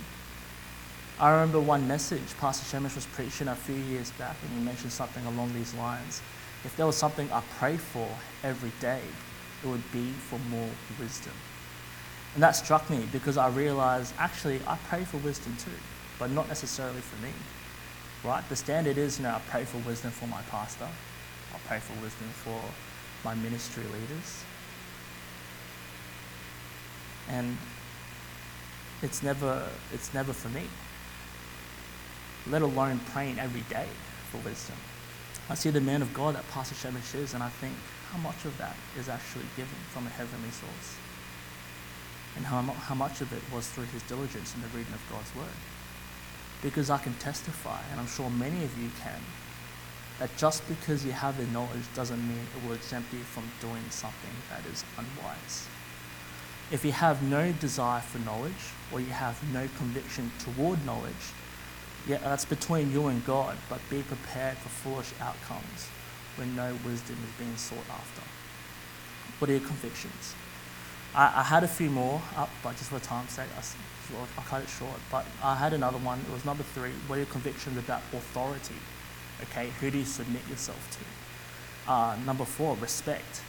I 1.20 1.32
remember 1.32 1.60
one 1.60 1.86
message 1.86 2.38
Pastor 2.40 2.64
Shemesh 2.78 2.96
was 2.96 3.06
preaching 3.08 3.50
a 3.50 3.56
few 3.56 3.76
years 3.76 4.12
back, 4.12 4.38
and 4.42 4.58
he 4.58 4.64
mentioned 4.64 4.94
something 4.94 5.26
along 5.26 5.54
these 5.54 5.74
lines. 5.74 6.22
If 6.64 6.78
there 6.78 6.86
was 6.86 6.96
something 6.96 7.30
I 7.34 7.42
pray 7.58 7.76
for 7.76 8.08
every 8.42 8.72
day, 8.80 9.02
it 9.62 9.68
would 9.68 9.92
be 9.92 10.12
for 10.12 10.40
more 10.50 10.70
wisdom. 10.98 11.34
And 12.36 12.44
that 12.44 12.52
struck 12.52 12.90
me 12.90 13.06
because 13.12 13.36
I 13.36 13.50
realized 13.50 14.14
actually 14.18 14.62
I 14.66 14.78
pray 14.88 15.04
for 15.04 15.18
wisdom 15.18 15.58
too, 15.58 15.72
but 16.18 16.32
not 16.32 16.48
necessarily 16.48 17.02
for 17.02 17.22
me. 17.22 17.34
Right? 18.24 18.48
The 18.48 18.56
standard 18.56 18.98
is, 18.98 19.18
you 19.18 19.24
know, 19.24 19.32
I 19.32 19.42
pray 19.50 19.66
for 19.66 19.78
wisdom 19.80 20.12
for 20.12 20.28
my 20.28 20.42
pastor, 20.44 20.88
I 21.54 21.58
pray 21.68 21.80
for 21.80 22.02
wisdom 22.02 22.28
for 22.30 22.62
my 23.26 23.36
ministry 23.36 23.84
leaders. 23.84 24.44
And 27.28 27.58
it's 29.02 29.22
never 29.22 29.68
it's 29.94 30.14
never 30.14 30.32
for 30.32 30.48
me. 30.50 30.64
Let 32.50 32.62
alone 32.62 33.00
praying 33.12 33.40
every 33.40 33.62
day 33.70 33.88
for 34.32 34.38
wisdom. 34.38 34.76
I 35.50 35.56
see 35.56 35.70
the 35.70 35.82
man 35.82 36.02
of 36.02 36.14
God 36.14 36.36
that 36.36 36.50
Pastor 36.52 36.76
Shemesh 36.76 37.16
is, 37.16 37.34
and 37.34 37.44
I 37.44 37.50
think 37.50 37.76
how 38.12 38.18
much 38.20 38.46
of 38.46 38.58
that 38.58 38.76
is 38.98 39.10
actually 39.10 39.46
given 39.56 39.78
from 39.90 40.08
a 40.08 40.10
heavenly 40.10 40.50
source 40.50 40.96
and 42.36 42.46
how, 42.46 42.62
how 42.62 42.96
much 42.96 43.22
of 43.22 43.34
it 43.34 43.42
was 43.54 43.68
through 43.68 43.86
his 43.86 44.04
diligence 44.04 44.56
in 44.56 44.62
the 44.62 44.68
reading 44.70 44.94
of 44.94 45.02
God's 45.12 45.34
Word. 45.36 45.58
Because 46.62 46.90
I 46.90 46.98
can 46.98 47.14
testify, 47.16 47.80
and 47.92 48.00
I'm 48.00 48.08
sure 48.08 48.30
many 48.30 48.64
of 48.64 48.78
you 48.78 48.90
can, 49.02 49.20
that 50.20 50.36
just 50.38 50.68
because 50.68 51.06
you 51.06 51.12
have 51.12 51.38
the 51.38 51.48
knowledge 51.48 51.86
doesn't 51.96 52.20
mean 52.28 52.46
it 52.56 52.68
will 52.68 52.76
exempt 52.76 53.14
you 53.14 53.20
from 53.20 53.44
doing 53.62 53.84
something 53.90 54.32
that 54.50 54.66
is 54.72 54.84
unwise. 54.98 55.68
If 56.72 56.86
you 56.86 56.92
have 56.92 57.24
no 57.24 57.52
desire 57.54 58.02
for 58.02 58.20
knowledge, 58.20 58.74
or 58.92 59.00
you 59.00 59.12
have 59.12 59.42
no 59.54 59.68
conviction 59.78 60.32
toward 60.40 60.86
knowledge, 60.86 61.34
yeah, 62.08 62.18
that's 62.18 62.46
between 62.46 62.92
you 62.92 63.08
and 63.08 63.26
God, 63.26 63.58
but 63.70 63.80
be 63.90 64.02
prepared 64.02 64.58
for 64.58 64.70
foolish 64.70 65.12
outcomes 65.22 65.88
when 66.36 66.56
no 66.56 66.74
wisdom 66.86 67.18
is 67.24 67.32
being 67.38 67.56
sought 67.58 67.90
after. 67.90 68.22
What 69.40 69.50
are 69.50 69.54
your 69.54 69.68
convictions? 69.68 70.36
I, 71.16 71.40
I 71.40 71.44
had 71.44 71.64
a 71.64 71.68
few 71.68 71.90
more 71.90 72.22
up, 72.36 72.50
but 72.64 72.78
just 72.78 72.90
for 72.90 73.00
time's 73.00 73.32
sake, 73.32 73.48
I, 73.58 73.62
I'll 74.38 74.44
cut 74.44 74.64
it 74.64 74.70
short. 74.70 75.00
But 75.12 75.26
I 75.44 75.56
had 75.56 75.74
another 75.74 75.98
one. 75.98 76.20
It 76.20 76.34
was 76.34 76.46
number 76.46 76.64
three. 76.64 76.92
What 77.08 77.16
are 77.16 77.20
your 77.20 77.28
convictions 77.28 77.78
about 77.78 78.02
authority? 78.14 78.76
Okay, 79.44 79.70
who 79.80 79.90
do 79.90 79.98
you 79.98 80.06
submit 80.06 80.48
yourself 80.50 80.98
to? 80.98 81.92
Uh, 81.92 82.16
number 82.26 82.46
four, 82.46 82.76
respect. 82.78 83.42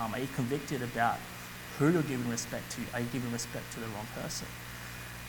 Um, 0.00 0.14
are 0.14 0.18
you 0.20 0.28
convicted 0.34 0.82
about 0.82 1.18
who 1.78 1.90
you're 1.90 2.02
giving 2.02 2.28
respect 2.28 2.70
to? 2.72 2.80
Are 2.94 3.00
you 3.00 3.06
giving 3.12 3.32
respect 3.32 3.72
to 3.74 3.80
the 3.80 3.86
wrong 3.86 4.06
person? 4.20 4.48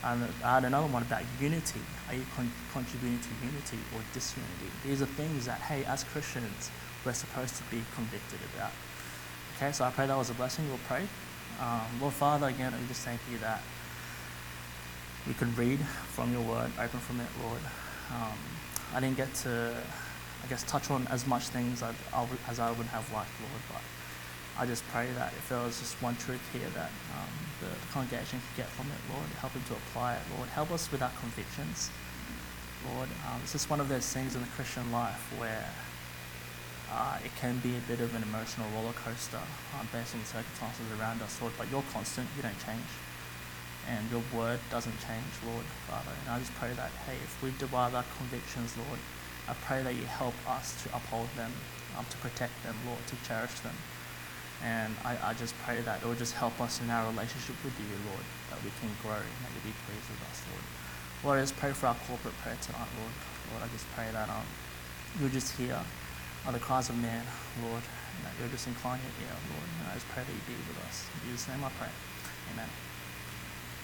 And 0.04 0.24
I 0.44 0.56
had 0.56 0.66
another 0.66 0.88
one 0.88 1.02
about 1.04 1.24
unity. 1.42 1.82
Are 2.08 2.16
you 2.16 2.24
con- 2.36 2.52
contributing 2.72 3.20
to 3.20 3.46
unity 3.46 3.80
or 3.94 4.02
disunity? 4.14 4.72
These 4.86 5.02
are 5.02 5.06
things 5.06 5.46
that, 5.46 5.60
hey, 5.60 5.84
as 5.86 6.04
Christians, 6.06 6.72
we're 7.06 7.14
supposed 7.14 7.56
to 7.58 7.64
be 7.64 7.82
convicted 7.96 8.40
about. 8.56 8.72
Okay, 9.58 9.72
so 9.74 9.84
I 9.84 9.92
pray 9.92 10.08
that 10.08 10.18
was 10.18 10.30
a 10.30 10.34
blessing. 10.34 10.68
We'll 10.70 10.80
pray. 10.88 11.04
Um, 11.60 11.82
Lord 12.00 12.14
Father, 12.14 12.48
again, 12.48 12.72
we 12.80 12.88
just 12.88 13.02
thank 13.02 13.20
you 13.30 13.38
that 13.40 13.62
we 15.28 15.34
could 15.34 15.58
read 15.58 15.80
from 16.16 16.32
your 16.32 16.42
word, 16.42 16.72
open 16.80 17.00
from 17.00 17.20
it, 17.20 17.28
Lord. 17.44 17.60
Um, 18.12 18.38
I 18.96 19.02
didn't 19.02 19.18
get 19.18 19.34
to, 19.44 19.76
I 20.44 20.48
guess, 20.48 20.64
touch 20.64 20.90
on 20.90 21.08
as 21.08 21.28
much 21.28 21.50
things 21.50 21.84
as 21.84 22.60
I 22.60 22.72
would 22.72 22.88
have 22.88 23.12
liked, 23.12 23.32
Lord, 23.42 23.62
but 23.68 23.82
I 24.60 24.66
just 24.66 24.84
pray 24.92 25.08
that 25.16 25.32
if 25.40 25.48
there 25.48 25.64
was 25.64 25.80
just 25.80 25.96
one 26.04 26.20
truth 26.20 26.44
here 26.52 26.68
that 26.76 26.92
um, 27.16 27.32
the, 27.64 27.72
congregation 27.96 28.44
could 28.44 28.68
get 28.68 28.70
from 28.76 28.92
it, 28.92 29.00
Lord, 29.08 29.24
help 29.40 29.56
them 29.56 29.64
to 29.72 29.74
apply 29.74 30.20
it, 30.20 30.24
Lord. 30.36 30.52
Help 30.52 30.76
us 30.76 30.92
with 30.92 31.02
our 31.02 31.16
convictions, 31.24 31.88
Lord. 32.92 33.08
Um, 33.24 33.40
it's 33.40 33.56
just 33.56 33.70
one 33.70 33.80
of 33.80 33.88
those 33.88 34.04
things 34.12 34.36
in 34.36 34.42
the 34.44 34.52
Christian 34.60 34.92
life 34.92 35.32
where 35.40 35.64
uh, 36.92 37.24
it 37.24 37.32
can 37.40 37.56
be 37.64 37.72
a 37.72 37.84
bit 37.88 38.04
of 38.04 38.12
an 38.20 38.24
emotional 38.28 38.68
roller 38.76 38.92
coaster 39.00 39.40
um, 39.80 39.88
based 39.96 40.12
on 40.12 40.20
the 40.20 40.28
circumstances 40.28 40.84
around 41.00 41.24
us, 41.24 41.40
Lord. 41.40 41.56
But 41.56 41.72
you're 41.72 41.88
constant, 41.96 42.28
you 42.36 42.44
don't 42.44 42.60
change. 42.60 42.92
And 43.88 44.04
your 44.12 44.28
word 44.36 44.60
doesn't 44.68 45.00
change, 45.00 45.32
Lord, 45.48 45.64
Father. 45.88 46.12
And 46.28 46.36
I 46.36 46.40
just 46.44 46.52
pray 46.60 46.76
that, 46.76 46.92
hey, 47.08 47.16
if 47.24 47.32
we 47.40 47.56
derive 47.56 47.96
our 47.96 48.04
convictions, 48.20 48.76
Lord, 48.76 49.00
I 49.48 49.56
pray 49.64 49.88
that 49.88 49.96
you 49.96 50.04
help 50.04 50.36
us 50.52 50.76
to 50.84 50.92
uphold 50.92 51.32
them, 51.40 51.56
um, 51.96 52.04
to 52.12 52.18
protect 52.18 52.60
them, 52.68 52.76
Lord, 52.84 53.00
to 53.08 53.16
cherish 53.24 53.56
them. 53.64 53.80
And 54.64 54.96
I, 55.06 55.16
I 55.24 55.34
just 55.34 55.56
pray 55.64 55.80
that 55.82 56.04
it 56.04 56.06
will 56.06 56.20
just 56.20 56.34
help 56.34 56.60
us 56.60 56.82
in 56.82 56.90
our 56.90 57.08
relationship 57.10 57.56
with 57.64 57.76
you, 57.80 57.88
Lord, 58.12 58.26
that 58.52 58.60
we 58.64 58.72
can 58.84 58.92
grow 59.02 59.16
and 59.16 59.40
that 59.44 59.52
you 59.56 59.72
be 59.72 59.76
pleased 59.88 60.08
with 60.12 60.20
us, 60.28 60.44
Lord. 60.52 60.66
Lord, 61.24 61.36
I 61.40 61.42
just 61.44 61.56
pray 61.56 61.72
for 61.72 61.88
our 61.88 61.96
corporate 62.08 62.36
prayer 62.44 62.58
tonight, 62.62 62.92
Lord. 63.00 63.16
Lord, 63.52 63.64
I 63.64 63.70
just 63.72 63.88
pray 63.96 64.08
that 64.12 64.28
um, 64.28 64.48
you'll 65.20 65.32
just 65.32 65.56
hear 65.56 65.80
are 66.46 66.54
the 66.54 66.60
cries 66.60 66.90
of 66.90 66.98
man, 66.98 67.24
Lord, 67.62 67.84
and 67.84 68.22
that 68.26 68.34
you'll 68.40 68.50
just 68.50 68.68
incline 68.68 69.00
your 69.04 69.28
ear, 69.28 69.36
Lord. 69.52 69.68
And 69.80 69.92
I 69.92 69.94
just 69.96 70.08
pray 70.10 70.24
that 70.24 70.32
you 70.32 70.44
be 70.48 70.56
with 70.56 70.80
us. 70.88 71.08
In 71.14 71.32
Jesus' 71.32 71.48
name 71.48 71.64
I 71.64 71.70
pray. 71.76 71.92
Amen. 72.54 72.89